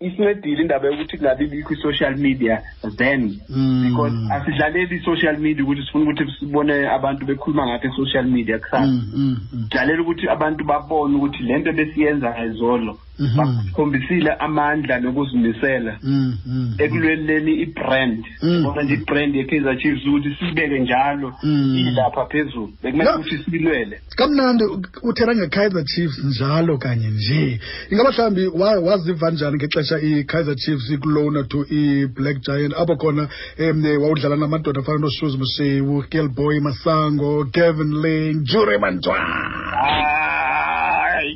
isincedile 0.00 0.62
indaba 0.62 0.86
yokuthi 0.88 1.16
kungabi 1.18 1.46
bikho 1.46 1.74
i-social 1.74 2.16
media 2.16 2.62
then 2.96 3.40
Mm. 3.48 3.84
because 3.88 4.16
asidlaleli 4.32 4.96
i-social 4.96 5.38
media 5.38 5.64
ukuthi 5.64 5.82
sifuna 5.82 6.04
ukuthi 6.10 6.32
sibone 6.40 6.88
abantu 6.88 7.26
bekhuluma 7.26 7.66
ngapha 7.66 7.88
e-social 7.88 8.26
media 8.26 8.58
kusasa 8.58 8.86
Mm, 8.86 9.12
mm, 9.16 9.36
mm. 9.52 9.62
sidalela 9.70 10.02
ukuthi 10.02 10.28
abantu 10.28 10.64
babone 10.64 11.16
ukuthi 11.16 11.42
lento 11.42 11.72
besiyenza 11.72 12.30
ngayizolo 12.30 12.92
Mhm. 12.92 13.07
Bakhombisile 13.36 14.30
amandla 14.38 15.00
nokuzimisela. 15.00 15.98
Mm, 16.02 16.34
mm. 16.46 16.74
ekulweleni 16.78 17.52
i-brand. 17.62 18.24
Mm. 18.42 18.62
bona 18.62 18.82
nje 18.82 18.94
i-brand 18.94 19.34
ye-Kaizer 19.34 19.76
Chiefs 19.78 20.06
ukuthi 20.06 20.36
sibeke 20.38 20.78
njalo 20.78 21.32
Mm. 21.42 21.76
ilapha 21.78 22.24
phezulu. 22.26 22.72
Bekumele 22.82 23.10
No. 23.10 23.16
ukuthi 23.18 23.38
siyilwele 23.44 24.00
kamnandi 24.16 24.64
uthera 25.02 25.34
nge-kaizer 25.34 25.84
chiefs 25.84 26.24
njalo 26.24 26.78
kanye 26.78 27.08
nje. 27.10 27.60
Ingaba 27.90 28.10
mhlawumbi 28.10 28.46
wa- 28.46 28.80
waziva 28.80 29.30
njani 29.30 29.56
ngexesha 29.56 29.98
i-kaizer 30.00 30.56
chiefs 30.56 30.90
ikulona 30.90 31.44
to 31.44 31.64
i-black 31.70 32.38
giant? 32.40 32.74
Apho 32.76 32.96
khona 32.96 33.28
um 33.58 33.84
wawudlala 34.02 34.36
namadoda 34.36 34.80
afana 34.80 34.98
noshoes 34.98 35.34
moshewu 35.38 36.04
gelboy 36.10 36.60
masango 36.60 37.44
gavin 37.44 37.92
lane 38.02 38.34
jure 38.44 38.78
mantwana. 38.78 39.24
Hayi 39.70 40.17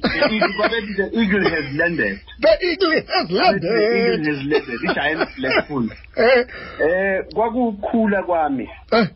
the 0.03 0.29
eagle 0.31 0.55
babethi 0.59 0.93
the 0.97 1.07
eagle 1.21 1.45
has 1.51 1.75
landed. 1.75 2.21
The 2.41 2.53
eagle 2.63 2.93
has 2.93 3.29
the 3.29 3.35
eagle 3.35 3.39
landed 3.39 4.27
has 4.27 4.41
landed 4.45 4.81
i-giant 4.89 5.29
blackpool 5.37 5.89
Eh, 6.17 6.47
eh 6.81 7.25
kwakukhula 7.35 8.23
kwami. 8.23 8.69
Eh, 8.93 9.09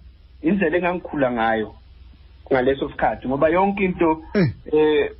indlela 0.42 0.76
engangikhula 0.76 1.30
ngayo 1.32 1.74
ngaleso 2.52 2.88
sikhathi 2.90 3.28
ngoba 3.28 3.48
yonke 3.48 3.84
into 3.84 4.22
eh. 4.34 5.10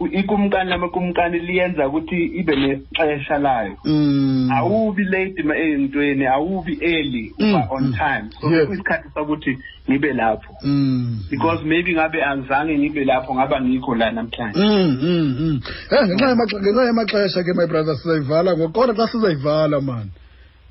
u- 0.00 0.04
u- 0.04 0.08
u- 0.08 0.10
u- 0.10 0.14
u- 0.14 0.18
ikumkani 0.18 0.70
lamakumkani 0.70 1.38
liyenza 1.38 1.88
ukuthi 1.88 2.24
ibe 2.24 2.56
nexesha 2.56 3.38
layo 3.38 3.76
Mm. 3.84 4.48
awubi 4.52 5.04
late 5.04 5.42
ma 5.42 5.56
eyintweni 5.56 6.26
awubi 6.26 6.78
early 6.82 7.32
uba 7.38 7.46
Mm, 7.46 7.70
on 7.70 7.84
mm. 7.84 7.92
time 7.92 8.30
so 8.40 8.50
Yes. 8.50 8.66
kuyisikhathi 8.66 9.08
sokuthi 9.14 9.58
ngibe 9.90 10.12
lapho 10.12 10.54
Mm. 10.64 11.18
because 11.30 11.64
maybe 11.64 11.92
ngabe 11.92 12.24
angizange 12.24 12.78
ngibe 12.78 13.04
lapho 13.04 13.34
ngaba 13.34 13.60
ngikho 13.60 13.94
la 13.94 14.10
namhlanje 14.10 14.58
Mm, 14.60 14.98
mm, 15.02 15.36
mm. 15.40 15.60
Eh 15.90 16.06
ngenxa 16.06 16.26
yamaxa- 16.28 16.60
ngenxa 16.60 16.84
yamaxesha 16.84 17.42
ke 17.42 17.52
my 17.54 17.66
brother 17.66 17.96
sizayivala 17.96 18.56
ngoku 18.56 18.72
kodwa 18.72 18.94
xa 18.94 19.06
sizayivala 19.12 19.80
man 19.80 20.10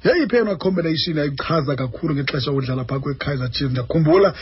yeyiphi 0.04 0.36
eyona 0.36 0.56
combination 0.56 1.18
ayichaza 1.20 1.76
kakhulu 1.76 2.14
ngexesha 2.16 2.52
udlala 2.52 2.84
phaa 2.86 3.00
kwekaizer 3.00 3.50
chiefs? 3.52 3.72
Ndiyakhumbula 3.72 4.34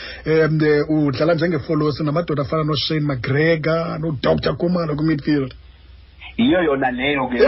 um 0.88 1.06
udlala 1.06 1.34
njengefolosi 1.34 2.04
namadoda 2.04 2.42
afana 2.42 2.64
noshane 2.64 3.00
mcgregor 3.00 3.98
nodr. 4.00 4.56
Kumalo 4.56 4.96
kwimidfield. 4.96 5.54
Yiyo 6.36 6.62
yona 6.62 6.90
leyo 6.90 7.26
ke 7.28 7.38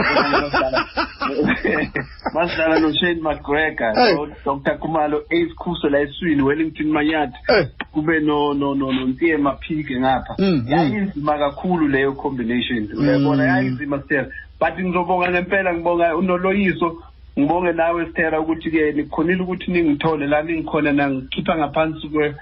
masidlala 2.33 2.79
noshane 2.83 3.21
mcgregor 3.21 3.93
Hey. 3.95 4.15
dr 4.45 4.77
kumalo 4.77 5.17
ace 5.29 5.53
khuso 5.57 5.89
la 5.89 5.99
eswini 5.99 6.41
wellington 6.41 6.87
manyati 6.87 7.37
Eh, 7.49 7.67
kube 7.91 8.19
no 8.19 8.53
no 8.53 8.75
no 8.75 8.91
nontiye 8.91 9.37
maphike 9.37 9.99
ngapha. 9.99 10.35
Mm, 10.39 10.45
mm. 10.45 10.65
yayinzima 10.67 11.37
kakhulu 11.37 11.87
leyo 11.87 12.11
combination. 12.13 12.89
Uyabona 12.97 13.43
Mm. 13.43 13.49
yayinzima 13.49 14.01
sithera 14.01 14.27
but 14.59 14.79
ngizobonga 14.79 15.31
ngempela 15.31 15.73
ngibonga 15.73 16.15
unoloyiso 16.17 17.03
ngibonge 17.39 17.71
nawe 17.73 18.05
sithera 18.05 18.39
ukuthi 18.39 18.71
ke 18.71 18.91
nikhonile 18.91 19.41
ukuthi 19.43 19.71
ningithole 19.71 20.27
la 20.27 20.41
ningikhona 20.43 20.91
nangikhipha 20.93 21.57
ngaphansi 21.57 22.07
kwe 22.09 22.35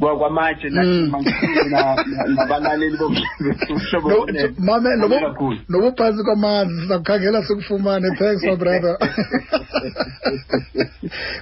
kwa- 0.00 0.18
kwamatshe 0.18 0.68
Mm. 0.70 0.74
nathi 0.74 1.10
mangikhuluma 1.10 1.64
na- 1.70 1.94
na- 1.94 2.26
nabalaleli 2.34 2.96
bomhlobo 2.98 4.08
no- 4.08 4.18
wonke. 4.18 4.48
mame 4.58 4.90
Ngibonge 4.90 5.14
nobu- 5.14 5.20
kakhulu. 5.26 5.58
nobuphantsi 5.68 6.24
kwamanzi 6.24 6.80
sizakukhangela 6.80 7.42
sikufumane 7.46 8.08
thanks 8.18 8.42
my 8.44 8.56
brother 8.56 8.96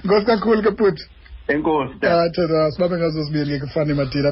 nkosi 0.03 0.25
kakhulu 0.25 0.61
ke 0.61 0.71
puti 0.71 1.03
enkosi 1.47 1.93
Tata. 1.99 2.21
Ah, 2.21 2.29
thena 2.29 2.71
sibabe 2.71 2.97
ngazo 2.97 3.23
zibili 3.23 3.59
ke 3.59 3.65
kufani 3.65 3.93
madila 3.93 4.31